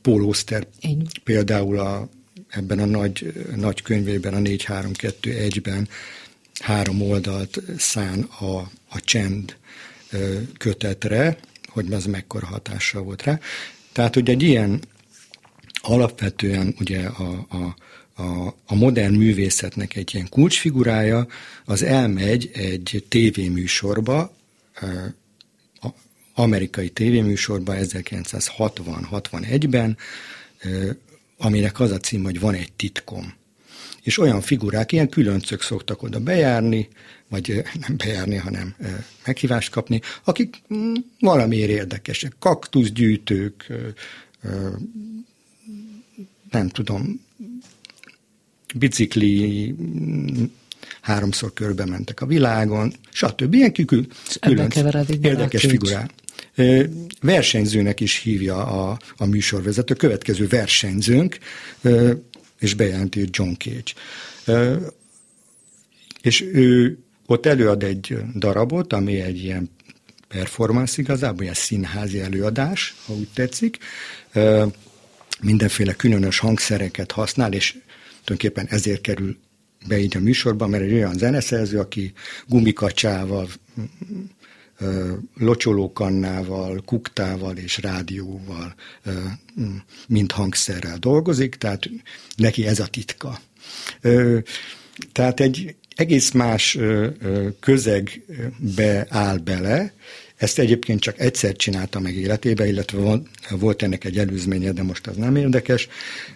Paul 0.02 0.24
Oster 0.24 0.66
például 1.24 1.78
a, 1.78 2.08
ebben 2.48 2.78
a 2.78 2.84
nagy, 2.84 3.32
nagy 3.56 3.82
könyvében, 3.82 4.34
a 4.34 4.38
4-3-2-1-ben 4.38 5.88
három 6.60 7.02
oldalt 7.02 7.62
szán 7.78 8.20
a, 8.20 8.58
a 8.88 9.00
csend 9.00 9.56
kötetre, 10.58 11.38
hogy 11.66 11.92
ez 11.92 12.04
mekkora 12.04 12.46
hatással 12.46 13.02
volt 13.02 13.22
rá. 13.22 13.40
Tehát, 13.92 14.14
hogy 14.14 14.30
egy 14.30 14.42
ilyen 14.42 14.80
alapvetően 15.88 16.74
ugye 16.80 17.06
a, 17.06 17.46
a, 17.48 17.74
a, 18.22 18.54
a 18.66 18.74
modern 18.74 19.14
művészetnek 19.14 19.96
egy 19.96 20.14
ilyen 20.14 20.28
kulcsfigurája, 20.28 21.26
az 21.64 21.82
elmegy 21.82 22.50
egy 22.54 23.04
tévéműsorba, 23.08 24.36
amerikai 26.34 26.88
tévéműsorba 26.88 27.74
1960-61-ben, 27.76 29.96
aminek 31.38 31.80
az 31.80 31.90
a 31.90 31.98
cím, 31.98 32.24
hogy 32.24 32.40
van 32.40 32.54
egy 32.54 32.72
titkom. 32.72 33.34
És 34.02 34.18
olyan 34.18 34.40
figurák, 34.40 34.92
ilyen 34.92 35.08
különcök 35.08 35.62
szoktak 35.62 36.02
oda 36.02 36.20
bejárni, 36.20 36.88
vagy 37.28 37.62
nem 37.86 37.96
bejárni, 37.96 38.36
hanem 38.36 38.74
meghívást 39.26 39.70
kapni, 39.70 40.00
akik 40.24 40.62
mm, 40.74 40.94
valamiért 41.20 41.70
érdekesek, 41.70 42.32
kaktuszgyűjtők, 42.38 43.66
nem 46.50 46.68
tudom, 46.68 47.20
bicikli 48.74 49.74
háromszor 51.00 51.52
körbe 51.52 51.84
mentek 51.86 52.20
a 52.20 52.26
világon, 52.26 52.92
stb. 53.12 53.54
Ilyen 53.54 53.72
kikül, 53.72 54.06
különc, 54.40 54.76
érdekes 55.22 55.66
figurák. 55.66 56.10
Versenyzőnek 57.20 58.00
is 58.00 58.16
hívja 58.16 58.66
a, 58.66 58.98
a 59.16 59.26
műsorvezető, 59.26 59.94
következő 59.94 60.46
versenyzőnk, 60.46 61.38
és 62.58 62.74
bejelenti 62.74 63.28
John 63.30 63.52
Cage. 63.52 63.92
És 66.22 66.40
ő 66.40 66.98
ott 67.26 67.46
előad 67.46 67.82
egy 67.82 68.16
darabot, 68.34 68.92
ami 68.92 69.20
egy 69.20 69.44
ilyen 69.44 69.70
performance 70.28 71.00
igazából, 71.00 71.42
ilyen 71.42 71.54
színházi 71.54 72.20
előadás, 72.20 72.94
ha 73.06 73.12
úgy 73.12 73.28
tetszik. 73.34 73.78
Mindenféle 75.40 75.92
különös 75.92 76.38
hangszereket 76.38 77.12
használ, 77.12 77.52
és 77.52 77.76
tulajdonképpen 78.24 78.66
ezért 78.66 79.00
kerül 79.00 79.36
be 79.86 79.98
így 79.98 80.16
a 80.16 80.20
műsorba, 80.20 80.66
mert 80.66 80.82
egy 80.82 80.92
olyan 80.92 81.18
zeneszerző, 81.18 81.78
aki 81.78 82.12
gumikacsával, 82.46 83.48
locsolókannával, 85.34 86.82
kuktával 86.84 87.56
és 87.56 87.78
rádióval, 87.78 88.74
mint 90.08 90.32
hangszerrel 90.32 90.98
dolgozik, 90.98 91.54
tehát 91.54 91.90
neki 92.36 92.66
ez 92.66 92.80
a 92.80 92.86
titka. 92.86 93.40
Tehát 95.12 95.40
egy 95.40 95.76
egész 95.94 96.30
más 96.30 96.78
közegbe 97.60 99.06
áll 99.08 99.36
bele, 99.36 99.92
ezt 100.38 100.58
egyébként 100.58 101.00
csak 101.00 101.20
egyszer 101.20 101.56
csinálta 101.56 102.00
meg 102.00 102.16
életébe, 102.16 102.66
illetve 102.66 103.20
volt 103.50 103.82
ennek 103.82 104.04
egy 104.04 104.18
előzménye, 104.18 104.72
de 104.72 104.82
most 104.82 105.06
az 105.06 105.16
nem 105.16 105.36
érdekes. 105.36 105.88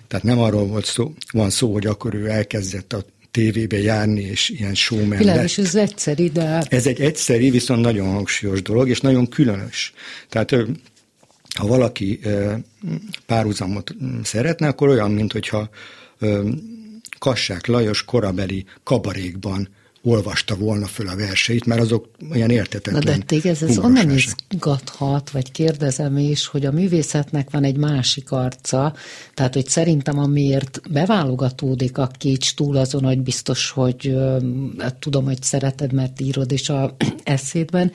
Tehát 0.09 0.24
nem 0.24 0.38
arról 0.38 0.66
volt 0.66 0.84
szó, 0.84 1.14
van 1.32 1.50
szó, 1.50 1.72
hogy 1.72 1.86
akkor 1.86 2.14
ő 2.14 2.28
elkezdett 2.28 2.92
a 2.92 3.05
tévébe 3.30 3.78
járni, 3.78 4.20
és 4.20 4.48
ilyen 4.48 4.74
showman 4.74 5.18
Világos, 5.18 5.59
ez 5.59 5.74
egyszeri, 5.74 6.28
de... 6.28 6.62
Ez 6.68 6.86
egy 6.86 7.00
egyszeri, 7.00 7.50
viszont 7.50 7.80
nagyon 7.80 8.09
hangsúlyos 8.09 8.62
dolog, 8.62 8.88
és 8.88 9.00
nagyon 9.00 9.28
különös. 9.28 9.92
Tehát 10.28 10.55
ha 11.59 11.66
valaki 11.66 12.20
párhuzamot 13.26 13.94
szeretne, 14.22 14.68
akkor 14.68 14.88
olyan, 14.88 15.11
mint 15.11 15.32
hogyha 15.32 15.70
Kassák 17.18 17.66
Lajos 17.66 18.05
korabeli 18.05 18.64
kabarékban 18.82 19.68
olvasta 20.05 20.55
volna 20.55 20.86
föl 20.86 21.09
a 21.09 21.16
verseit, 21.16 21.66
mert 21.66 21.80
azok 21.80 22.09
olyan 22.30 22.50
értetetlen. 22.50 23.03
Na 23.05 23.11
de 23.11 23.18
téged 23.26 23.57
ez 23.62 23.78
onnan 23.78 24.11
izgathat, 24.11 25.30
vagy 25.30 25.53
kérdezem 25.53 26.18
is, 26.18 26.46
hogy 26.46 26.66
a 26.66 26.72
művészetnek 26.72 27.50
van 27.50 27.64
egy 27.64 27.76
másik 27.76 28.30
arca, 28.30 28.94
tehát 29.34 29.55
hogy 29.55 29.68
szerintem 29.68 30.18
amiért 30.18 30.80
beválogatódik 30.90 31.98
a 31.98 32.11
kics 32.18 32.55
túl 32.55 32.76
azon, 32.76 33.05
hogy 33.05 33.20
biztos, 33.20 33.70
hogy 33.70 34.16
hát 34.78 34.94
tudom, 34.96 35.24
hogy 35.24 35.42
szereted, 35.42 35.92
mert 35.92 36.20
írod 36.20 36.53
is 36.53 36.68
a 36.68 36.96
eszédben, 37.22 37.92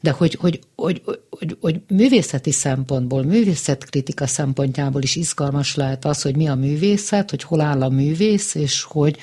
de 0.00 0.10
hogy, 0.10 0.36
hogy, 0.40 0.60
hogy, 0.74 1.02
hogy, 1.04 1.20
hogy, 1.30 1.56
hogy 1.60 1.80
művészeti 1.88 2.52
szempontból, 2.52 3.22
művészetkritika 3.22 4.26
szempontjából 4.26 5.02
is 5.02 5.16
izgalmas 5.16 5.74
lehet 5.74 6.04
az, 6.04 6.22
hogy 6.22 6.36
mi 6.36 6.48
a 6.48 6.54
művészet, 6.54 7.30
hogy 7.30 7.42
hol 7.42 7.60
áll 7.60 7.82
a 7.82 7.88
művész, 7.88 8.54
és 8.54 8.82
hogy, 8.82 9.16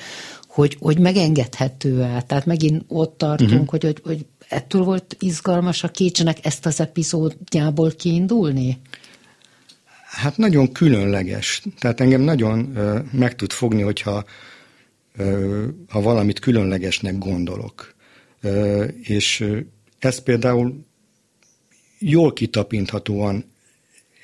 hogy, 0.54 0.76
hogy 0.80 0.98
megengedhető-e. 0.98 2.22
Tehát 2.22 2.46
megint 2.46 2.84
ott 2.88 3.18
tartunk, 3.18 3.50
uh-huh. 3.50 3.68
hogy, 3.68 3.82
hogy, 3.84 4.00
hogy 4.04 4.26
ettől 4.48 4.82
volt 4.82 5.16
izgalmas 5.18 5.82
a 5.82 5.88
Kécsnek 5.88 6.46
ezt 6.46 6.66
az 6.66 6.80
epizódjából 6.80 7.90
kiindulni? 7.90 8.80
Hát 10.04 10.36
nagyon 10.36 10.72
különleges. 10.72 11.62
Tehát 11.78 12.00
engem 12.00 12.20
nagyon 12.20 12.76
ö, 12.76 12.98
meg 13.12 13.34
tud 13.34 13.52
fogni, 13.52 13.82
hogyha 13.82 14.24
ö, 15.16 15.66
ha 15.88 16.00
valamit 16.00 16.38
különlegesnek 16.38 17.18
gondolok. 17.18 17.94
Ö, 18.40 18.84
és 18.84 19.44
ez 19.98 20.18
például 20.18 20.84
jól 21.98 22.32
kitapinthatóan 22.32 23.44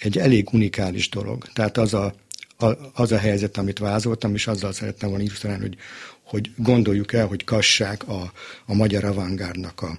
egy 0.01 0.18
elég 0.18 0.49
unikális 0.53 1.09
dolog. 1.09 1.49
Tehát 1.53 1.78
az 1.78 1.95
a, 1.95 2.14
a, 2.57 2.91
az 2.95 3.12
a 3.12 3.18
helyzet, 3.18 3.57
amit 3.57 3.78
vázoltam, 3.78 4.35
és 4.35 4.47
azzal 4.47 4.72
szerettem 4.72 5.09
volna 5.09 5.24
illusztrálni, 5.24 5.61
hogy 5.61 5.76
hogy 6.31 6.51
gondoljuk 6.57 7.12
el, 7.12 7.26
hogy 7.26 7.45
Kassák 7.45 8.09
a, 8.09 8.33
a 8.66 8.74
magyar 8.74 9.05
avantgárdnak 9.05 9.83
a 9.83 9.99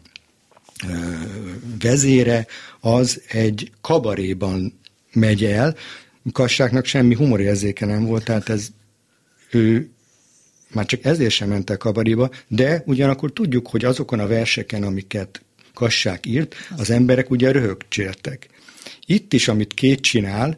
vezére, 1.82 2.48
az 2.80 3.22
egy 3.28 3.72
kabaréban 3.82 4.80
megy 5.14 5.44
el. 5.44 5.76
Kassáknak 6.32 6.86
semmi 6.86 7.16
humorérzéke 7.16 7.86
nem 7.86 8.06
volt, 8.06 8.24
tehát 8.24 8.50
ez 8.50 8.68
ő 9.50 9.90
már 10.74 10.86
csak 10.86 11.06
ezért 11.06 11.32
sem 11.32 11.50
ment 11.50 11.70
el 11.70 11.78
kabariba, 11.78 12.30
de 12.48 12.84
ugyanakkor 12.86 13.34
tudjuk, 13.34 13.68
hogy 13.68 13.86
azokon 13.86 14.20
a 14.20 14.28
verseken, 14.28 14.84
amiket 14.84 15.42
Kassák 15.74 16.26
írt, 16.26 16.56
az 16.78 16.90
emberek 16.90 17.30
ugye 17.30 17.52
röhögcséltek. 17.52 18.50
Itt 19.06 19.34
is, 19.34 19.48
amit 19.48 19.74
két 19.74 20.00
csinál, 20.00 20.58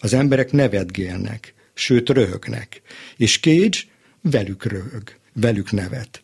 az 0.00 0.12
emberek 0.12 0.52
nevetgélnek, 0.52 1.54
sőt 1.74 2.08
röhögnek. 2.08 2.82
És 3.16 3.40
Cage 3.40 3.78
velük 4.22 4.64
röhög, 4.64 5.16
velük 5.32 5.72
nevet. 5.72 6.20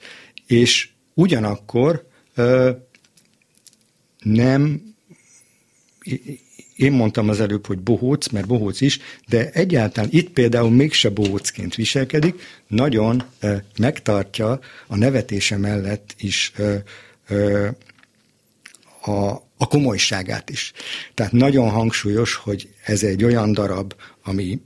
És 0.47 0.89
ugyanakkor 1.15 2.09
nem, 4.19 4.95
én 6.77 6.93
mondtam 6.93 7.29
az 7.29 7.41
előbb, 7.41 7.67
hogy 7.67 7.79
bohóc, 7.79 8.29
mert 8.29 8.47
bohóc 8.47 8.81
is, 8.81 8.99
de 9.29 9.51
egyáltalán 9.51 10.11
itt 10.13 10.31
például 10.31 10.71
mégse 10.71 11.11
bohócként 11.11 11.75
viselkedik, 11.75 12.43
nagyon 12.67 13.25
megtartja 13.79 14.61
a 14.87 14.97
nevetése 14.97 15.57
mellett 15.57 16.15
is 16.19 16.53
a, 19.01 19.31
a 19.57 19.67
komolyságát 19.69 20.51
is. 20.51 20.73
Tehát 21.15 21.33
nagyon 21.33 21.71
hangsúlyos, 21.71 22.35
hogy 22.35 22.69
ez 22.85 23.03
egy 23.03 23.25
olyan 23.25 23.53
darab, 23.53 23.95
ami 24.23 24.61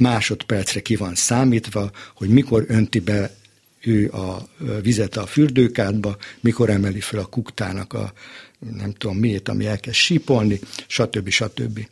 másodpercre 0.00 0.80
ki 0.80 0.96
van 0.96 1.14
számítva, 1.14 1.90
hogy 2.14 2.28
mikor 2.28 2.64
önti 2.68 3.00
be 3.00 3.34
ő 3.80 4.08
a 4.08 4.48
vizet 4.82 5.16
a 5.16 5.26
fürdőkádba, 5.26 6.16
mikor 6.40 6.70
emeli 6.70 7.00
fel 7.00 7.20
a 7.20 7.26
kuktának 7.26 7.92
a 7.92 8.12
nem 8.58 8.92
tudom 8.92 9.16
miért, 9.16 9.48
ami 9.48 9.66
elkezd 9.66 9.96
sípolni, 9.96 10.60
stb. 10.86 11.28
stb. 11.28 11.88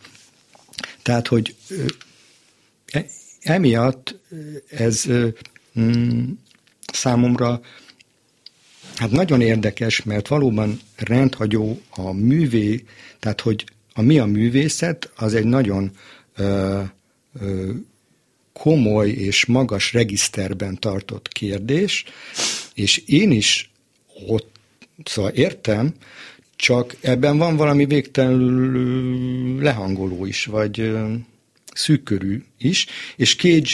Tehát, 1.02 1.28
hogy 1.28 1.54
e, 2.86 3.06
emiatt 3.40 4.18
ez 4.68 5.04
mm, 5.80 6.30
számomra 6.92 7.60
hát 8.94 9.10
nagyon 9.10 9.40
érdekes, 9.40 10.02
mert 10.02 10.28
valóban 10.28 10.80
rendhagyó 10.96 11.80
a 11.90 12.12
művé, 12.12 12.84
tehát, 13.18 13.40
hogy 13.40 13.64
a 13.94 14.02
mi 14.02 14.18
a 14.18 14.24
művészet, 14.24 15.12
az 15.16 15.34
egy 15.34 15.44
nagyon 15.44 15.90
komoly 18.54 19.10
és 19.10 19.44
magas 19.44 19.92
regiszterben 19.92 20.78
tartott 20.78 21.28
kérdés, 21.28 22.04
és 22.74 23.02
én 23.06 23.30
is 23.30 23.70
ott, 24.26 24.56
szóval 25.04 25.30
értem, 25.30 25.94
csak 26.56 26.96
ebben 27.00 27.38
van 27.38 27.56
valami 27.56 27.84
végtelenül 27.84 29.62
lehangoló 29.62 30.26
is, 30.26 30.44
vagy 30.44 30.92
szűkörű 31.74 32.44
is, 32.58 32.86
és 33.16 33.36
Cage 33.36 33.70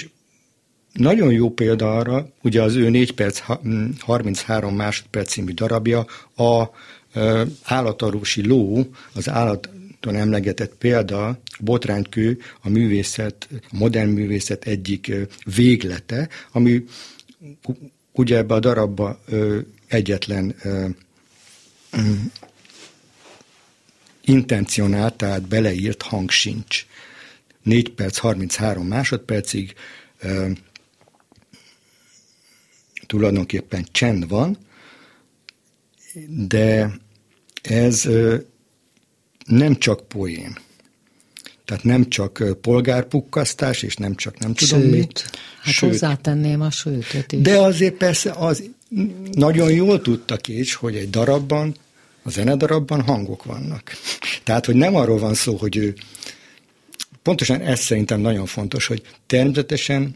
nagyon 0.93 1.33
jó 1.33 1.51
példa 1.51 1.97
arra, 1.97 2.29
ugye 2.43 2.63
az 2.63 2.75
ő 2.75 2.89
4 2.89 3.13
perc 3.13 3.43
33 3.99 4.75
másodperc 4.75 5.31
című 5.31 5.53
darabja, 5.53 6.07
a 6.37 6.71
állatarúsi 7.63 8.47
ló, 8.47 8.87
az 9.15 9.29
állaton 10.01 10.21
emlegetett 10.21 10.75
példa, 10.75 11.27
a 11.27 11.39
botránykő, 11.61 12.39
a 12.61 12.69
művészet, 12.69 13.49
a 13.71 13.77
modern 13.77 14.09
művészet 14.09 14.65
egyik 14.65 15.13
véglete, 15.45 16.29
ami 16.53 16.85
ugye 18.13 18.37
ebbe 18.37 18.55
a 18.55 18.61
darabba 18.61 19.21
egyetlen 19.87 20.55
intencionált, 24.25 25.15
tehát 25.15 25.49
beleírt 25.49 26.03
hang 26.03 26.31
sincs. 26.31 26.87
4 27.63 27.91
perc, 27.91 28.19
33 28.19 28.87
másodpercig 28.87 29.75
e, 30.19 30.49
tulajdonképpen 33.07 33.87
csend 33.93 34.29
van, 34.29 34.59
de 36.27 36.91
ez 37.63 38.09
nem 39.51 39.77
csak 39.77 40.09
poén. 40.09 40.59
Tehát 41.65 41.85
nem 41.85 42.09
csak 42.09 42.45
polgárpukkasztás, 42.61 43.83
és 43.83 43.97
nem 43.97 44.15
csak 44.15 44.39
nem 44.39 44.55
tudom 44.55 44.81
sőt, 44.81 44.91
mit. 44.91 45.31
Hát 45.61 45.75
sőt, 45.75 45.91
hozzátenném 45.91 46.61
a 46.61 46.71
sőtöt 46.71 47.33
is. 47.33 47.41
De 47.41 47.59
azért 47.59 47.95
persze 47.95 48.33
az 48.33 48.63
nagyon 49.33 49.73
jól 49.73 50.01
tudta 50.01 50.37
Kécs, 50.37 50.73
hogy 50.73 50.97
egy 50.97 51.11
darabban 51.11 51.75
a 52.23 52.31
zenedarabban 52.31 53.01
hangok 53.03 53.45
vannak. 53.45 53.93
Tehát, 54.45 54.67
hogy 54.67 54.75
nem 54.75 54.95
arról 54.95 55.19
van 55.19 55.35
szó, 55.35 55.57
hogy 55.57 55.77
ő 55.77 55.95
pontosan 57.23 57.61
ez 57.61 57.81
szerintem 57.81 58.21
nagyon 58.21 58.47
fontos, 58.47 58.87
hogy 58.87 59.03
természetesen 59.27 60.15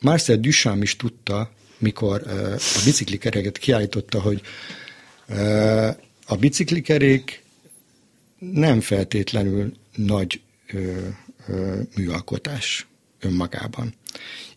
Marcel 0.00 0.36
Duchamp 0.36 0.82
is 0.82 0.96
tudta, 0.96 1.50
mikor 1.78 2.22
a 2.56 2.80
biciklikeréket 2.84 3.58
kiállította, 3.58 4.20
hogy 4.20 4.40
a 6.26 6.36
biciklikerék 6.36 7.42
nem 8.38 8.80
feltétlenül 8.80 9.72
nagy 9.94 10.40
műalkotás 11.96 12.86
önmagában. 13.20 13.94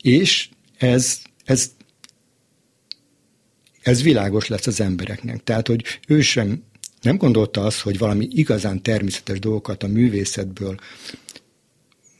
És 0.01 0.49
ez, 0.77 1.21
ez 1.45 1.71
ez 3.81 4.01
világos 4.01 4.47
lesz 4.47 4.67
az 4.67 4.79
embereknek. 4.79 5.43
Tehát, 5.43 5.67
hogy 5.67 5.83
ő 6.07 6.21
sem 6.21 6.63
nem 7.01 7.17
gondolta 7.17 7.65
azt, 7.65 7.79
hogy 7.79 7.97
valami 7.97 8.27
igazán 8.31 8.81
természetes 8.81 9.39
dolgokat 9.39 9.83
a 9.83 9.87
művészetből 9.87 10.79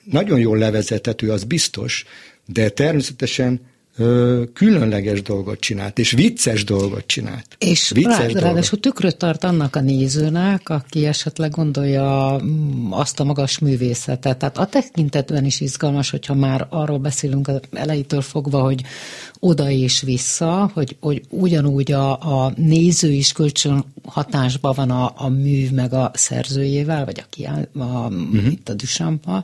nagyon 0.03 0.39
jól 0.39 0.57
levezethető, 0.57 1.31
az 1.31 1.43
biztos, 1.43 2.05
de 2.45 2.69
természetesen 2.69 3.61
ö, 3.97 4.43
különleges 4.53 5.21
dolgot 5.21 5.59
csinált, 5.59 5.99
és 5.99 6.11
vicces 6.11 6.63
dolgot 6.63 7.05
csinált. 7.05 7.45
És 7.57 7.89
vicces 7.89 8.17
rá, 8.17 8.25
dolgot. 8.25 8.41
ráadásul 8.41 8.79
tükröt 8.79 9.17
tart 9.17 9.43
annak 9.43 9.75
a 9.75 9.81
nézőnek, 9.81 10.69
aki 10.69 11.05
esetleg 11.05 11.51
gondolja 11.51 12.39
mm, 12.43 12.91
azt 12.91 13.19
a 13.19 13.23
magas 13.23 13.59
művészetet. 13.59 14.37
Tehát 14.37 14.57
a 14.57 14.65
tekintetben 14.65 15.45
is 15.45 15.61
izgalmas, 15.61 16.09
hogyha 16.09 16.33
már 16.33 16.67
arról 16.69 16.97
beszélünk 16.97 17.51
elejétől 17.71 18.21
fogva, 18.21 18.61
hogy 18.61 18.81
oda 19.43 19.69
és 19.69 20.01
vissza, 20.01 20.71
hogy, 20.73 20.95
hogy 20.99 21.21
ugyanúgy 21.29 21.91
a, 21.91 22.11
a 22.45 22.53
néző 22.55 23.11
is 23.11 23.31
kölcsön 23.31 23.83
hatásban 24.05 24.73
van 24.75 24.89
a, 24.89 25.13
a 25.15 25.29
mű 25.29 25.69
meg 25.71 25.93
a 25.93 26.11
szerzőjével, 26.13 27.05
vagy 27.05 27.19
a, 27.19 27.25
kiáll, 27.29 27.67
a, 27.77 27.83
uh-huh. 27.83 28.51
itt 28.51 28.69
a 28.69 28.73
Duchampa, 28.73 29.43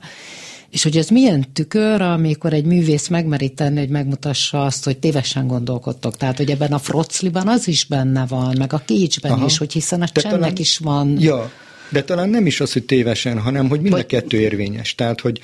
és 0.70 0.84
hogy 0.84 0.98
ez 0.98 1.10
milyen 1.10 1.46
tükör, 1.54 2.02
amikor 2.02 2.54
egy 2.54 2.66
művész 2.66 3.08
megmeri 3.08 3.50
tenni, 3.50 3.80
hogy 3.80 3.90
megmutassa 3.90 4.66
azt, 4.66 4.84
hogy 4.84 4.98
tévesen 4.98 5.48
gondolkodtok. 5.48 6.18
Tehát, 6.18 6.38
hogy 6.38 6.52
ebben 6.52 6.74
a 6.74 6.80
frocliban 6.80 7.48
az 7.48 7.68
is 7.68 7.86
benne 7.86 8.26
van, 8.26 8.56
meg 8.58 8.74
a 8.74 8.82
kécsben 8.86 9.44
is, 9.46 9.58
hogy 9.58 9.74
hiszen 9.74 10.02
a 10.02 10.08
csendnek 10.08 10.40
talán, 10.40 10.58
is 10.58 10.78
van. 10.78 11.22
Ja, 11.22 11.52
de 11.90 12.04
talán 12.04 12.30
nem 12.30 12.46
is 12.46 12.60
az, 12.60 12.74
hogy 12.74 12.84
tévesen, 12.84 13.40
hanem 13.40 13.70
hogy 13.70 13.82
mind 13.82 13.94
a 13.94 14.06
kettő 14.06 14.40
érvényes. 14.40 14.96
Tehát, 14.96 15.22
hogy 15.22 15.40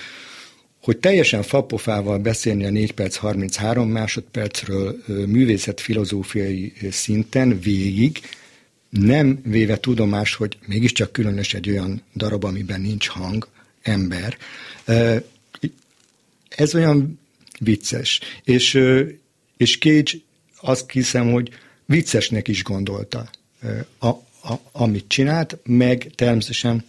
hogy 0.84 0.98
teljesen 0.98 1.44
fapofával 1.44 2.18
beszélni 2.18 2.66
a 2.66 2.70
4 2.70 2.92
perc 2.92 3.16
33 3.16 3.90
másodpercről 3.90 5.04
művészet 5.08 5.82
filozófiai 5.82 6.74
szinten 6.92 7.60
végig, 7.60 8.20
nem 8.90 9.40
véve 9.44 9.78
tudomás, 9.78 10.36
hogy 10.36 10.58
mégiscsak 10.66 11.12
különös 11.12 11.54
egy 11.54 11.70
olyan 11.70 12.02
darab, 12.16 12.44
amiben 12.44 12.82
nincs 12.82 13.08
hang, 13.08 13.48
ember. 13.82 14.38
Ez 16.50 16.76
olyan 16.76 17.20
vicces. 17.60 18.20
És, 18.44 18.80
és 19.58 19.78
Cage 19.78 20.12
azt 20.62 20.92
hiszem, 20.92 21.32
hogy 21.32 21.50
viccesnek 21.86 22.48
is 22.48 22.64
gondolta, 22.64 23.30
a, 24.00 24.08
a, 24.08 24.60
amit 24.72 25.06
csinált, 25.08 25.58
meg 25.64 26.12
természetesen 26.16 26.86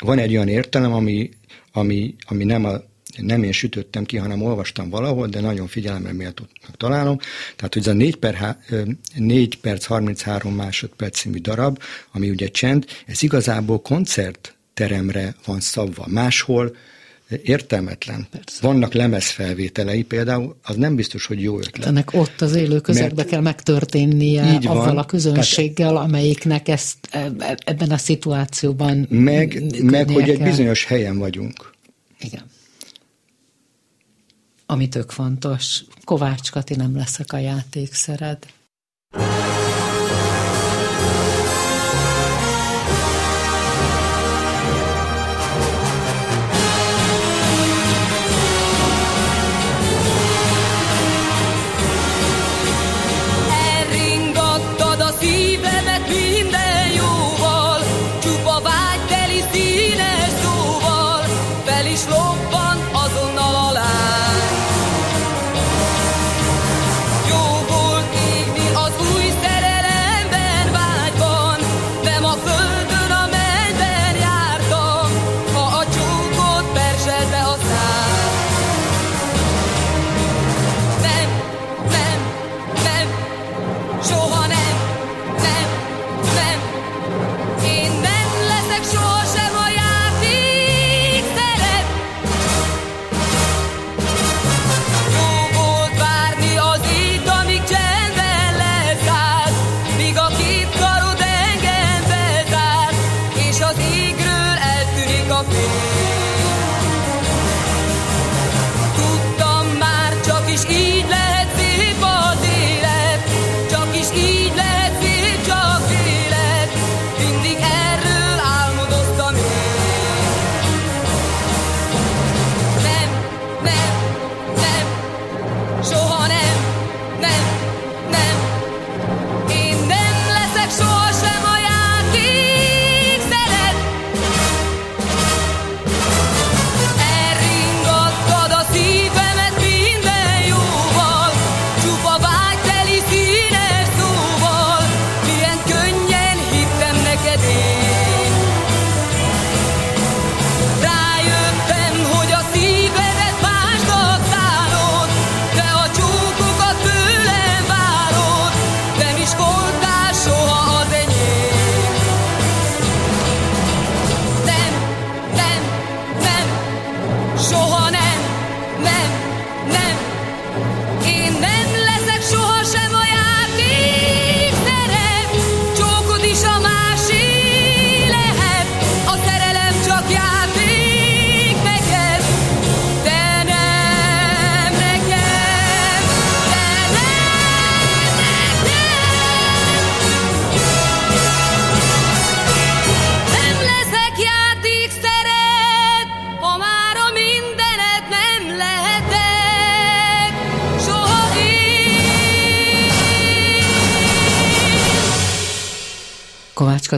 van 0.00 0.18
egy 0.18 0.34
olyan 0.34 0.48
értelem, 0.48 0.92
ami, 0.92 1.30
ami, 1.72 2.14
ami 2.26 2.44
nem, 2.44 2.64
a, 2.64 2.82
nem 3.16 3.42
én 3.42 3.52
sütöttem 3.52 4.04
ki, 4.04 4.16
hanem 4.16 4.42
olvastam 4.42 4.90
valahol, 4.90 5.26
de 5.26 5.40
nagyon 5.40 5.66
figyelemre 5.66 6.12
méltónak 6.12 6.76
találom. 6.76 7.18
Tehát, 7.56 7.72
hogy 7.74 7.82
ez 7.82 7.88
a 7.88 7.92
4, 7.92 8.16
per, 8.16 8.56
4 9.14 9.60
perc 9.60 9.84
33 9.84 10.54
másodperc 10.54 11.18
című 11.18 11.38
darab, 11.38 11.78
ami 12.12 12.30
ugye 12.30 12.48
csend, 12.48 12.84
ez 13.06 13.22
igazából 13.22 13.80
koncertteremre 13.80 15.34
van 15.44 15.60
szabva. 15.60 16.06
Máshol 16.08 16.76
értelmetlen. 17.42 18.26
Persze. 18.30 18.66
Vannak 18.66 18.92
lemezfelvételei 18.92 20.02
például, 20.02 20.56
az 20.62 20.76
nem 20.76 20.94
biztos, 20.94 21.26
hogy 21.26 21.42
jó 21.42 21.58
ötlet. 21.58 21.86
Ennek 21.86 22.12
ott 22.12 22.40
az 22.40 22.54
élő 22.54 22.80
közegbe 22.80 23.24
kell 23.24 23.40
megtörténnie 23.40 24.52
így 24.52 24.66
van, 24.66 24.76
avval 24.76 24.98
a 24.98 25.04
közönséggel, 25.04 25.92
tehát, 25.92 26.04
amelyiknek 26.04 26.68
ezt 26.68 26.96
e, 27.10 27.30
e, 27.38 27.58
ebben 27.64 27.90
a 27.90 27.96
szituációban 27.96 29.06
Meg, 29.10 29.62
meg 29.82 30.10
hogy 30.10 30.30
egy 30.30 30.42
bizonyos 30.42 30.84
helyen 30.84 31.18
vagyunk. 31.18 31.72
Igen. 32.20 32.42
Ami 34.66 34.88
tök 34.88 35.10
fontos. 35.10 35.84
Kovács 36.04 36.50
Kati 36.50 36.74
nem 36.74 36.96
leszek 36.96 37.32
a 37.32 37.38
játékszered. 37.38 38.38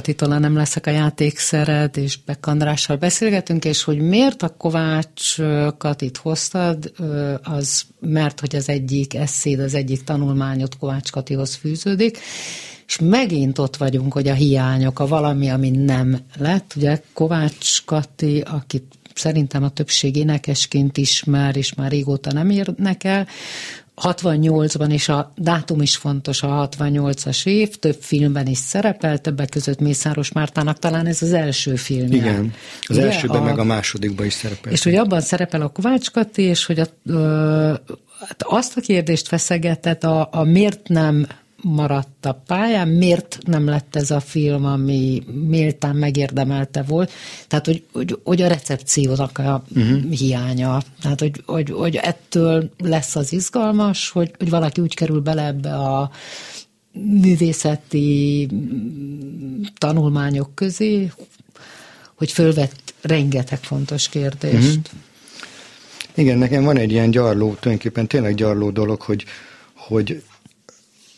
Katitól 0.09 0.39
nem 0.39 0.57
leszek 0.57 0.87
a 0.87 0.91
játékszered, 0.91 1.97
és 1.97 2.19
Beck 2.27 2.47
Andrással 2.47 2.97
beszélgetünk, 2.97 3.65
és 3.65 3.83
hogy 3.83 3.99
miért 3.99 4.43
a 4.43 4.49
Kovács 4.49 5.37
Katit 5.79 6.17
hoztad, 6.17 6.93
az 7.43 7.83
mert, 8.01 8.41
hogy 8.41 8.57
az 8.57 8.69
egyik 8.69 9.15
eszéd, 9.15 9.61
az 9.61 9.75
egyik 9.75 10.05
tanulmányot 10.05 10.79
Kovács 10.79 11.11
Katihoz 11.11 11.55
fűződik, 11.55 12.19
és 12.87 12.99
megint 12.99 13.59
ott 13.59 13.77
vagyunk, 13.77 14.13
hogy 14.13 14.29
a 14.29 14.35
hiányok, 14.35 14.99
a 14.99 15.07
valami, 15.07 15.49
ami 15.49 15.71
nem 15.71 16.19
lett. 16.37 16.73
Ugye 16.77 17.03
Kovács 17.13 17.85
Kati, 17.85 18.41
akit 18.41 18.85
szerintem 19.15 19.63
a 19.63 19.71
többség 19.71 20.17
énekesként 20.17 20.97
ismer, 20.97 21.57
és 21.57 21.75
már 21.75 21.91
régóta 21.91 22.33
nem 22.33 22.51
érnek 22.51 23.05
el, 23.05 23.27
68-ban, 24.03 24.93
és 24.93 25.09
a 25.09 25.33
dátum 25.37 25.81
is 25.81 25.97
fontos, 25.97 26.43
a 26.43 26.69
68-as 26.69 27.47
év, 27.47 27.77
több 27.77 27.97
filmben 28.01 28.47
is 28.47 28.59
szerepel, 28.59 29.19
többek 29.19 29.49
között 29.49 29.81
Mészáros 29.81 30.33
Mártának 30.33 30.79
talán 30.79 31.07
ez 31.07 31.23
az 31.23 31.33
első 31.33 31.77
film. 31.77 32.13
Igen, 32.13 32.53
az 32.83 32.97
Ugye, 32.97 33.07
elsőben 33.07 33.41
a, 33.41 33.45
meg 33.45 33.59
a 33.59 33.65
másodikban 33.65 34.27
is 34.27 34.33
szerepel. 34.33 34.73
És 34.73 34.83
hogy 34.83 34.95
abban 34.95 35.21
szerepel 35.21 35.63
a 35.63 35.69
Kovács 35.69 36.11
Kati, 36.11 36.43
és 36.43 36.67
hogy 36.67 36.81
a, 36.81 36.87
ö, 37.07 37.75
hát 38.21 38.43
azt 38.43 38.77
a 38.77 38.81
kérdést 38.81 39.29
feszegetett, 39.29 40.05
a, 40.05 40.29
a 40.33 40.45
miért 40.45 40.89
nem 40.89 41.27
maradt 41.63 42.27
a 42.27 42.43
pályán, 42.47 42.89
miért 42.89 43.39
nem 43.47 43.67
lett 43.67 43.97
ez 43.97 44.11
a 44.11 44.21
film, 44.21 44.65
ami 44.65 45.23
méltán 45.47 45.97
megérdemelte 45.97 46.83
volt. 46.83 47.11
Tehát, 47.49 47.67
hogy, 47.67 47.85
hogy, 47.93 48.19
hogy 48.25 48.43
a 48.43 48.49
recepciónak 48.49 49.39
a 49.39 49.65
uh-huh. 49.77 50.11
hiánya. 50.11 50.83
Tehát, 51.01 51.21
hogy, 51.21 51.43
hogy, 51.47 51.71
hogy 51.71 51.97
ettől 51.97 52.71
lesz 52.79 53.17
az 53.17 53.33
izgalmas, 53.33 54.11
hogy, 54.11 54.31
hogy 54.39 54.51
valaki 54.51 54.81
úgy 54.81 54.95
kerül 54.95 55.21
bele 55.21 55.47
ebbe 55.47 55.75
a 55.75 56.11
művészeti 57.21 58.49
tanulmányok 59.79 60.55
közé, 60.55 61.13
hogy 62.15 62.33
fölvett 62.33 62.95
rengeteg 63.01 63.59
fontos 63.59 64.09
kérdést. 64.09 64.77
Uh-huh. 64.77 64.83
Igen, 66.15 66.39
nekem 66.39 66.65
van 66.65 66.77
egy 66.77 66.91
ilyen 66.91 67.11
gyarló, 67.11 67.55
tulajdonképpen 67.55 68.07
tényleg 68.07 68.35
gyarló 68.35 68.71
dolog, 68.71 69.01
hogy, 69.01 69.25
hogy 69.75 70.23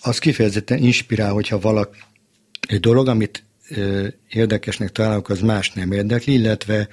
az 0.01 0.18
kifejezetten 0.18 0.78
inspirál, 0.78 1.32
hogyha 1.32 1.59
valaki 1.59 1.98
egy 2.68 2.80
dolog, 2.80 3.09
amit 3.09 3.44
ö, 3.68 4.07
érdekesnek 4.28 4.92
találok, 4.92 5.28
az 5.28 5.40
más 5.40 5.72
nem 5.72 5.92
érdekli, 5.92 6.32
illetve, 6.32 6.88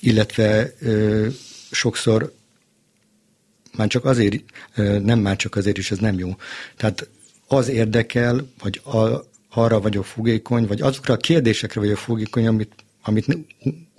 illetve 0.00 0.72
ö, 0.78 1.26
sokszor 1.70 2.32
már 3.76 3.88
csak 3.88 4.04
azért, 4.04 4.42
ö, 4.74 4.98
nem 4.98 5.18
már 5.18 5.36
csak 5.36 5.56
azért 5.56 5.78
is, 5.78 5.90
ez 5.90 5.98
nem 5.98 6.18
jó. 6.18 6.36
Tehát 6.76 7.08
az 7.46 7.68
érdekel, 7.68 8.46
vagy 8.62 8.80
a, 8.84 9.28
arra 9.48 9.80
vagyok 9.80 10.04
fogékony, 10.04 10.66
vagy 10.66 10.80
azokra 10.80 11.14
a 11.14 11.16
kérdésekre 11.16 11.80
vagyok 11.80 11.98
fogékony, 11.98 12.46
amit 12.46 12.74
amit 13.02 13.26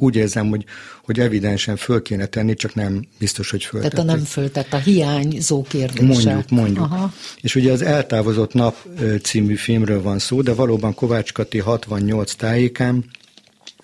úgy 0.02 0.16
érzem, 0.16 0.50
hogy, 0.50 0.66
hogy 1.04 1.20
evidensen 1.20 1.76
föl 1.76 2.02
kéne 2.02 2.26
tenni, 2.26 2.54
csak 2.54 2.76
nem 2.76 3.08
biztos, 3.20 3.50
hogy 3.50 3.64
föl. 3.64 3.82
Tehát 3.82 3.98
a 3.98 4.04
nem 4.04 4.24
föltett, 4.24 4.74
a 4.74 4.78
hiányzó 4.78 5.62
kérdések. 5.62 6.06
Mondjuk, 6.06 6.50
mondjuk. 6.50 6.86
Aha. 6.86 7.14
És 7.42 7.56
ugye 7.56 7.72
az 7.72 7.82
Eltávozott 7.82 8.54
Nap 8.54 8.76
című 9.24 9.56
filmről 9.56 10.02
van 10.02 10.20
szó, 10.20 10.42
de 10.42 10.54
valóban 10.54 10.94
Kovács 10.94 11.34
Kati 11.34 11.60
68 11.60 12.34
tájékán 12.34 13.06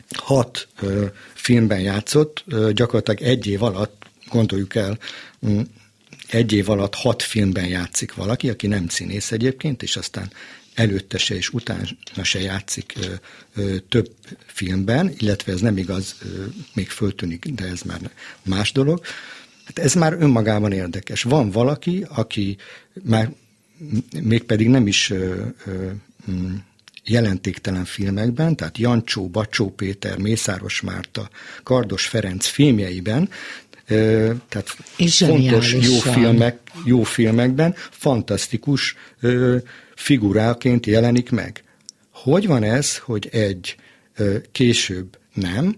hat 0.10 0.68
ö, 0.82 1.06
filmben 1.34 1.80
játszott, 1.80 2.44
ö, 2.48 2.72
gyakorlatilag 2.74 3.22
egy 3.22 3.48
év 3.48 3.64
alatt, 3.64 4.04
gondoljuk 4.30 4.76
el, 4.76 4.98
egy 6.28 6.54
év 6.54 6.70
alatt 6.70 6.96
hat 6.96 7.22
filmben 7.22 7.68
játszik 7.68 8.14
valaki, 8.14 8.50
aki 8.50 8.68
nem 8.68 8.88
színész 8.88 9.32
egyébként, 9.32 9.84
és 9.84 9.96
aztán 9.96 10.32
előtte 10.78 11.18
se 11.18 11.36
és 11.36 11.50
utána 11.50 12.24
se 12.24 12.40
játszik 12.40 12.94
ö, 13.02 13.06
ö, 13.56 13.76
több 13.90 14.12
filmben, 14.46 15.14
illetve 15.18 15.52
ez 15.52 15.60
nem 15.60 15.78
igaz, 15.78 16.16
ö, 16.22 16.44
még 16.74 16.90
föltűnik, 16.90 17.46
de 17.46 17.66
ez 17.66 17.82
már 17.82 18.00
más 18.44 18.72
dolog. 18.72 19.02
Hát 19.66 19.80
ez 19.80 19.94
már 19.94 20.14
önmagában 20.14 20.72
érdekes. 20.72 21.24
Van 21.24 21.52
valaki, 21.52 22.06
aki 22.10 22.58
már 23.04 23.32
mégpedig 24.22 24.70
nem 24.70 24.88
is 24.88 25.10
ö, 25.10 25.46
ö, 25.66 25.90
mm, 26.32 26.56
jelentéktelen 27.04 27.86
filmekben, 27.86 28.56
tehát 28.56 28.78
Jancsó, 28.78 29.28
Bacsó 29.28 29.70
Péter, 29.70 30.18
Mészáros 30.18 30.82
Márta, 30.82 31.30
Kardos 31.64 32.06
Ferenc 32.06 32.46
filmjeiben, 32.46 33.30
tehát 34.50 34.78
és 34.98 35.18
fontos 35.18 35.74
jó, 35.74 36.00
filmek, 36.00 36.60
jó 36.86 37.04
filmekben 37.04 37.76
fantasztikus 37.92 38.96
figuráként 39.98 40.86
jelenik 40.86 41.30
meg. 41.30 41.64
Hogy 42.12 42.48
van 42.48 42.64
ez, 42.64 42.98
hogy 42.98 43.30
egy 43.32 43.76
később 44.52 45.18
nem, 45.34 45.76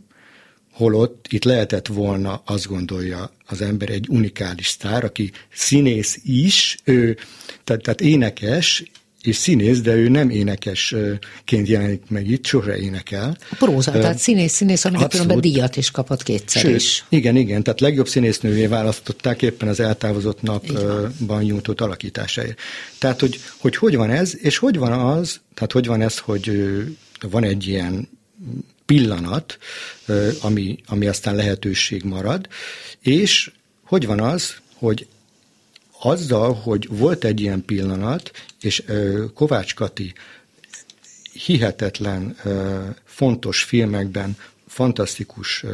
holott 0.73 1.25
itt 1.29 1.43
lehetett 1.43 1.87
volna, 1.87 2.41
azt 2.45 2.67
gondolja 2.67 3.31
az 3.45 3.61
ember, 3.61 3.89
egy 3.89 4.07
unikális 4.09 4.67
sztár, 4.67 5.03
aki 5.03 5.31
színész 5.53 6.19
is, 6.23 6.77
ő, 6.83 7.17
tehát, 7.63 7.81
tehát 7.81 8.01
énekes, 8.01 8.83
és 9.21 9.35
színész, 9.35 9.81
de 9.81 9.95
ő 9.95 10.09
nem 10.09 10.29
énekesként 10.29 11.67
jelenik 11.67 12.01
meg 12.09 12.29
itt, 12.29 12.45
sose 12.45 12.77
énekel. 12.77 13.37
Próza, 13.57 13.91
uh, 13.91 13.99
tehát 13.99 14.17
színész, 14.17 14.53
színész, 14.53 14.85
aminek 14.85 15.07
különben 15.07 15.41
díjat 15.41 15.77
is 15.77 15.91
kapott 15.91 16.23
kétszer 16.23 16.61
Sőt, 16.61 16.75
is. 16.75 17.05
Igen, 17.09 17.35
igen, 17.35 17.63
tehát 17.63 17.79
legjobb 17.79 18.07
színésznővé 18.07 18.65
választották 18.65 19.41
éppen 19.41 19.67
az 19.67 19.79
eltávozott 19.79 20.41
napban 20.41 21.43
nyújtott 21.43 21.81
alakításáért. 21.81 22.59
Tehát, 22.97 23.19
hogy, 23.19 23.39
hogy 23.57 23.75
hogy 23.75 23.95
van 23.95 24.09
ez, 24.09 24.33
és 24.37 24.57
hogy 24.57 24.77
van 24.77 24.91
az, 24.91 25.39
tehát 25.53 25.71
hogy 25.71 25.85
van 25.85 26.01
ez, 26.01 26.17
hogy 26.17 26.51
van 27.21 27.43
egy 27.43 27.67
ilyen 27.67 28.09
pillanat, 28.85 29.57
ami, 30.41 30.77
ami 30.85 31.07
aztán 31.07 31.35
lehetőség 31.35 32.03
marad, 32.03 32.47
és 33.01 33.51
hogy 33.83 34.05
van 34.05 34.19
az, 34.19 34.55
hogy 34.73 35.07
azzal, 36.01 36.53
hogy 36.53 36.87
volt 36.89 37.23
egy 37.23 37.39
ilyen 37.39 37.65
pillanat, 37.65 38.31
és 38.61 38.83
Kovács 39.33 39.75
Kati 39.75 40.13
hihetetlen 41.33 42.37
fontos 43.03 43.63
filmekben 43.63 44.37
fantasztikus 44.67 45.65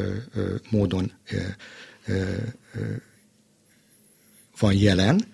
módon 0.69 1.11
van 4.59 4.73
jelen, 4.73 5.28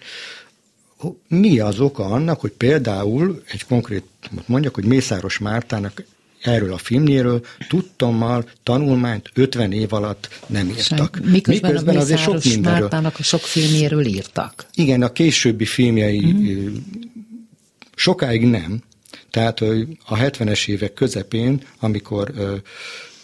mi 1.28 1.60
az 1.60 1.80
oka 1.80 2.06
annak, 2.06 2.40
hogy 2.40 2.52
például 2.52 3.44
egy 3.52 3.66
konkrét, 3.66 4.06
mondjak, 4.46 4.76
hogy 4.76 4.86
Mészáros 4.86 5.38
Mártának 5.38 6.04
erről 6.42 6.74
a 6.74 6.78
filmjéről 6.78 7.46
tudtommal 7.70 8.50
tanulmányt 8.64 9.30
50 9.34 9.72
év 9.72 9.94
alatt 9.94 10.30
nem 10.48 10.70
írtak. 10.70 11.20
Miközben, 11.24 11.70
Miközben 11.70 11.96
a 11.96 12.00
azért 12.00 12.22
sok 12.22 12.44
mindenről. 12.44 12.80
Mártának 12.80 13.20
a 13.20 13.24
sok 13.24 13.42
filmjéről 13.42 14.06
írtak. 14.06 14.66
Igen, 14.74 15.02
a 15.02 15.12
későbbi 15.12 15.66
filmjei 15.66 16.32
mm. 16.32 16.76
sokáig 17.96 18.46
nem. 18.46 18.82
Tehát 19.30 19.62
a 20.06 20.18
70-es 20.18 20.68
évek 20.68 20.94
közepén, 20.94 21.62
amikor 21.80 22.32
ö, 22.36 22.56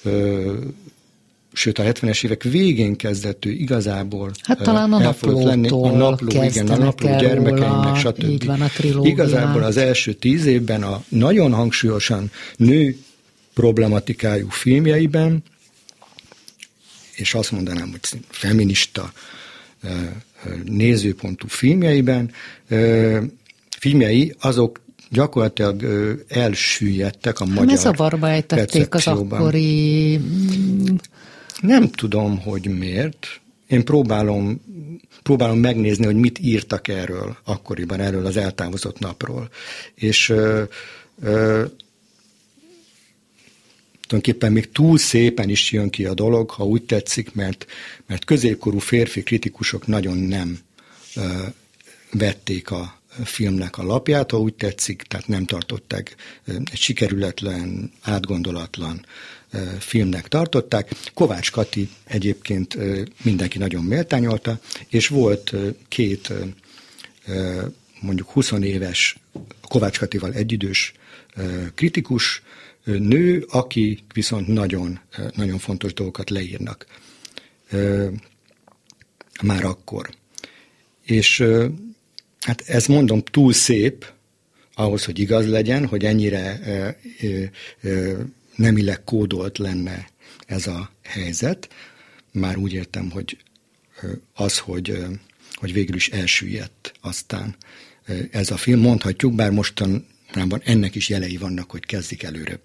ö, 0.03 0.53
sőt 1.57 1.79
a 1.79 1.83
70-es 1.83 2.25
évek 2.25 2.43
végén 2.43 2.95
kezdett 2.95 3.45
ő 3.45 3.51
igazából 3.51 4.31
hát 4.41 4.61
talán 4.61 4.93
a 4.93 5.15
lenni. 5.23 5.67
A 5.67 5.91
napló, 5.91 6.43
igen, 6.43 6.67
a 6.67 6.77
napló 6.77 7.15
gyermekeimnek, 7.19 7.95
stb. 7.95 8.23
Így 8.23 8.45
van 8.45 8.61
a 8.61 8.69
Igazából 9.01 9.63
az 9.63 9.77
első 9.77 10.13
tíz 10.13 10.45
évben 10.45 10.83
a 10.83 11.03
nagyon 11.09 11.53
hangsúlyosan 11.53 12.31
nő 12.57 12.97
problematikájú 13.57 14.49
filmjeiben, 14.49 15.43
és 17.15 17.33
azt 17.33 17.51
mondanám, 17.51 17.89
hogy 17.91 18.21
feminista 18.29 19.11
nézőpontú 20.63 21.47
filmjeiben, 21.47 22.31
filmjei 23.79 24.35
azok 24.39 24.81
gyakorlatilag 25.09 25.83
elsüllyedtek 26.27 27.39
a 27.39 27.45
hát 27.45 27.55
magyar 27.55 27.77
zavarba 27.77 28.29
ejtették 28.29 28.93
az 28.93 29.07
akkori... 29.07 30.19
Nem 31.61 31.89
tudom, 31.89 32.39
hogy 32.39 32.77
miért. 32.77 33.27
Én 33.67 33.85
próbálom, 33.85 34.61
próbálom 35.23 35.59
megnézni, 35.59 36.05
hogy 36.05 36.15
mit 36.15 36.39
írtak 36.39 36.87
erről 36.87 37.37
akkoriban, 37.43 37.99
erről 37.99 38.25
az 38.25 38.37
eltávozott 38.37 38.99
napról. 38.99 39.49
És 39.95 40.29
ö, 40.29 40.63
ö, 41.21 41.65
tulajdonképpen 44.07 44.51
még 44.51 44.71
túl 44.71 44.97
szépen 44.97 45.49
is 45.49 45.71
jön 45.71 45.89
ki 45.89 46.05
a 46.05 46.13
dolog, 46.13 46.49
ha 46.49 46.65
úgy 46.65 46.83
tetszik, 46.83 47.33
mert, 47.33 47.65
mert 48.05 48.25
középkorú 48.25 48.79
férfi 48.79 49.23
kritikusok 49.23 49.87
nagyon 49.87 50.17
nem 50.17 50.59
ö, 51.15 51.43
vették 52.11 52.71
a 52.71 53.01
filmnek 53.23 53.77
a 53.77 53.83
lapját, 53.83 54.31
ha 54.31 54.39
úgy 54.39 54.53
tetszik, 54.53 55.01
tehát 55.01 55.27
nem 55.27 55.45
tartották 55.45 56.15
egy 56.45 56.79
sikerületlen, 56.79 57.91
átgondolatlan 58.01 59.05
filmnek 59.79 60.27
tartották. 60.27 60.89
Kovács 61.13 61.51
Kati 61.51 61.89
egyébként 62.03 62.77
mindenki 63.23 63.57
nagyon 63.57 63.83
méltányolta, 63.83 64.59
és 64.87 65.07
volt 65.07 65.53
két 65.87 66.33
mondjuk 67.99 68.29
20 68.29 68.51
éves 68.51 69.17
Kovács 69.61 69.99
Katival 69.99 70.33
egyidős 70.33 70.93
kritikus 71.75 72.41
nő, 72.87 73.45
aki 73.49 74.03
viszont 74.13 74.47
nagyon, 74.47 74.99
nagyon 75.35 75.57
fontos 75.57 75.93
dolgokat 75.93 76.29
leírnak. 76.29 76.85
Már 79.41 79.63
akkor. 79.63 80.09
És 81.05 81.43
hát 82.39 82.61
ez 82.61 82.85
mondom 82.85 83.21
túl 83.21 83.53
szép, 83.53 84.11
ahhoz, 84.73 85.05
hogy 85.05 85.19
igaz 85.19 85.47
legyen, 85.47 85.87
hogy 85.87 86.05
ennyire 86.05 86.59
nemileg 88.55 89.03
kódolt 89.03 89.57
lenne 89.57 90.09
ez 90.45 90.67
a 90.67 90.91
helyzet. 91.03 91.69
Már 92.31 92.57
úgy 92.57 92.73
értem, 92.73 93.11
hogy 93.11 93.37
az, 94.33 94.57
hogy, 94.57 94.97
hogy 95.53 95.73
végül 95.73 95.95
is 95.95 96.09
elsüllyedt 96.09 96.93
aztán 97.01 97.55
ez 98.31 98.51
a 98.51 98.57
film, 98.57 98.79
mondhatjuk, 98.79 99.35
bár 99.35 99.51
mostanában 100.37 100.75
ennek 100.75 100.95
is 100.95 101.09
jelei 101.09 101.37
vannak, 101.37 101.71
hogy 101.71 101.85
kezdik 101.85 102.23
előre, 102.23 102.59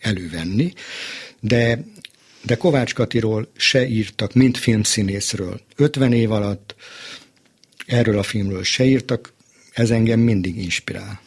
elővenni, 0.00 0.72
de, 1.40 1.84
de 2.42 2.56
Kovács 2.56 2.94
Katiról 2.94 3.48
se 3.56 3.86
írtak, 3.86 4.34
mint 4.34 4.58
filmszínészről. 4.58 5.60
50 5.76 6.12
év 6.12 6.32
alatt 6.32 6.74
erről 7.86 8.18
a 8.18 8.22
filmről 8.22 8.62
se 8.62 8.84
írtak, 8.84 9.32
ez 9.72 9.90
engem 9.90 10.20
mindig 10.20 10.56
inspirál. 10.56 11.20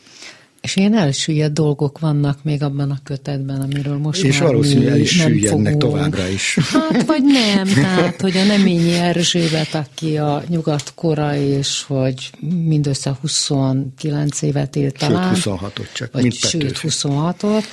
És 0.62 0.76
ilyen 0.76 0.98
elsüllyedt 0.98 1.54
dolgok 1.54 2.00
vannak 2.00 2.44
még 2.44 2.64
abban 2.64 2.92
a 2.92 3.00
kötetben, 3.04 3.62
amiről 3.62 3.98
most 3.98 4.24
És 4.24 4.40
valószínűleg 4.40 4.92
el 4.92 5.00
is 5.00 5.10
süllyednek 5.10 5.78
továbbra 5.78 6.28
is. 6.28 6.58
Hát, 6.72 7.06
vagy 7.06 7.24
nem, 7.24 7.68
tehát, 7.68 8.22
hogy 8.22 8.38
a 8.38 8.44
Neményi 8.44 8.94
Erzsébet, 8.94 9.74
aki 9.74 10.18
a 10.18 10.44
nyugatkora, 10.48 11.36
és 11.36 11.84
hogy 11.84 12.30
mindössze 12.66 13.18
29 13.22 14.42
évet 14.42 14.76
élt 14.76 14.98
talán. 14.98 15.36
Sőt, 15.36 15.44
26-ot 15.46 15.94
csak, 15.94 16.12
vagy 16.12 16.22
mint 16.22 16.34
Sőt, 16.34 16.80
26-ot, 16.84 17.64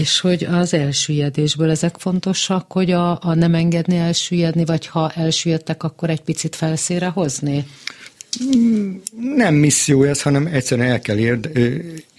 és 0.00 0.20
hogy 0.20 0.44
az 0.44 0.74
elsüllyedésből 0.74 1.70
ezek 1.70 1.94
fontosak, 1.98 2.72
hogy 2.72 2.90
a, 2.90 3.18
a 3.22 3.34
nem 3.34 3.54
engedni 3.54 3.96
elsüllyedni, 3.96 4.64
vagy 4.64 4.86
ha 4.86 5.10
elsüllyedtek, 5.14 5.82
akkor 5.82 6.10
egy 6.10 6.22
picit 6.22 6.56
felszére 6.56 7.06
hozni? 7.06 7.66
Nem 9.36 9.54
misszió 9.54 10.02
ez, 10.02 10.22
hanem 10.22 10.46
egyszerűen 10.46 10.88
el 10.88 11.00
kell 11.00 11.18
érde, 11.18 11.50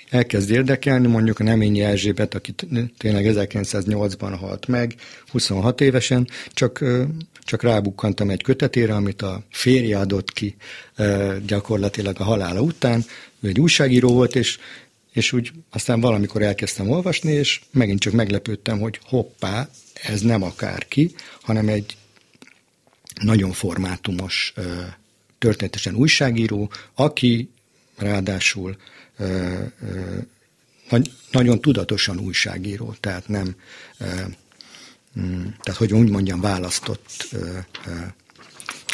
elkezd 0.09 0.49
érdekelni, 0.49 1.07
mondjuk 1.07 1.39
a 1.39 1.43
Neményi 1.43 1.81
Erzsébet, 1.81 2.33
aki 2.33 2.53
tényleg 2.97 3.25
1908-ban 3.27 4.35
halt 4.39 4.67
meg, 4.67 4.95
26 5.31 5.81
évesen, 5.81 6.27
csak, 6.53 6.83
csak 7.43 7.61
rábukkantam 7.61 8.29
egy 8.29 8.43
kötetére, 8.43 8.95
amit 8.95 9.21
a 9.21 9.43
férje 9.49 9.97
adott 9.97 10.33
ki 10.33 10.55
gyakorlatilag 11.45 12.19
a 12.19 12.23
halála 12.23 12.61
után. 12.61 13.05
Ő 13.39 13.47
egy 13.47 13.59
újságíró 13.59 14.13
volt, 14.13 14.35
és, 14.35 14.57
és 15.11 15.31
úgy 15.33 15.51
aztán 15.69 15.99
valamikor 15.99 16.41
elkezdtem 16.41 16.89
olvasni, 16.89 17.31
és 17.31 17.61
megint 17.71 17.99
csak 17.99 18.13
meglepődtem, 18.13 18.79
hogy 18.79 18.99
hoppá, 19.03 19.69
ez 19.93 20.21
nem 20.21 20.43
akárki, 20.43 21.15
hanem 21.41 21.67
egy 21.67 21.97
nagyon 23.21 23.51
formátumos, 23.51 24.53
történetesen 25.37 25.95
újságíró, 25.95 26.71
aki 26.93 27.49
ráadásul 27.97 28.77
nagyon 31.31 31.61
tudatosan 31.61 32.19
újságíró, 32.19 32.95
tehát 32.99 33.27
nem, 33.27 33.55
mm, 35.19 35.41
tehát 35.41 35.79
hogy 35.79 35.93
úgy 35.93 36.09
mondjam, 36.09 36.41
választott 36.41 37.35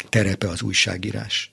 terepe 0.08 0.48
az 0.48 0.62
újságírás. 0.62 1.50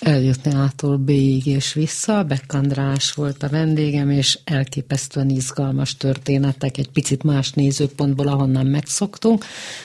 Eljutni 0.00 0.54
ától 0.54 0.96
B-ig 0.96 1.46
és 1.46 1.72
vissza. 1.72 2.22
Beck 2.24 2.52
András 2.52 3.12
volt 3.12 3.42
a 3.42 3.48
vendégem, 3.48 4.10
és 4.10 4.38
elképesztően 4.44 5.30
izgalmas 5.30 5.96
történetek, 5.96 6.78
egy 6.78 6.88
picit 6.88 7.22
más 7.22 7.52
nézőpontból, 7.52 8.28
ahonnan 8.28 8.66
megszoktunk. 8.66 9.44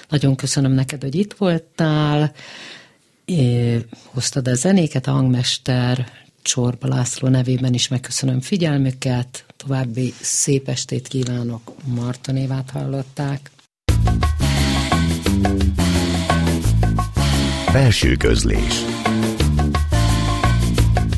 Nagyon 0.09 0.35
köszönöm 0.35 0.71
neked, 0.71 1.01
hogy 1.01 1.15
itt 1.15 1.33
voltál. 1.33 2.33
É, 3.25 3.77
hoztad 4.03 4.47
a 4.47 4.53
zenéket, 4.53 5.07
a 5.07 5.11
hangmester 5.11 6.11
Csorba 6.43 6.87
László 6.87 7.27
nevében 7.27 7.73
is 7.73 7.87
megköszönöm 7.87 8.41
figyelmüket, 8.41 9.45
további 9.57 10.13
szép 10.21 10.67
estét 10.67 11.07
kívánok, 11.07 11.71
Marta 11.83 12.31
névát 12.31 12.69
hallották. 12.69 13.51
Belső 17.71 18.15
közlés. 18.15 18.83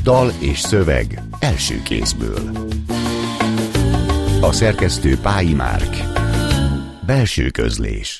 Dal 0.02 0.32
és 0.38 0.60
szöveg 0.60 1.22
első 1.38 1.82
kézből. 1.82 2.68
A 4.40 4.52
szerkesztő 4.52 5.18
Pályi 5.18 5.54
Márk. 5.54 5.96
Belső 7.06 7.50
közlés 7.50 8.14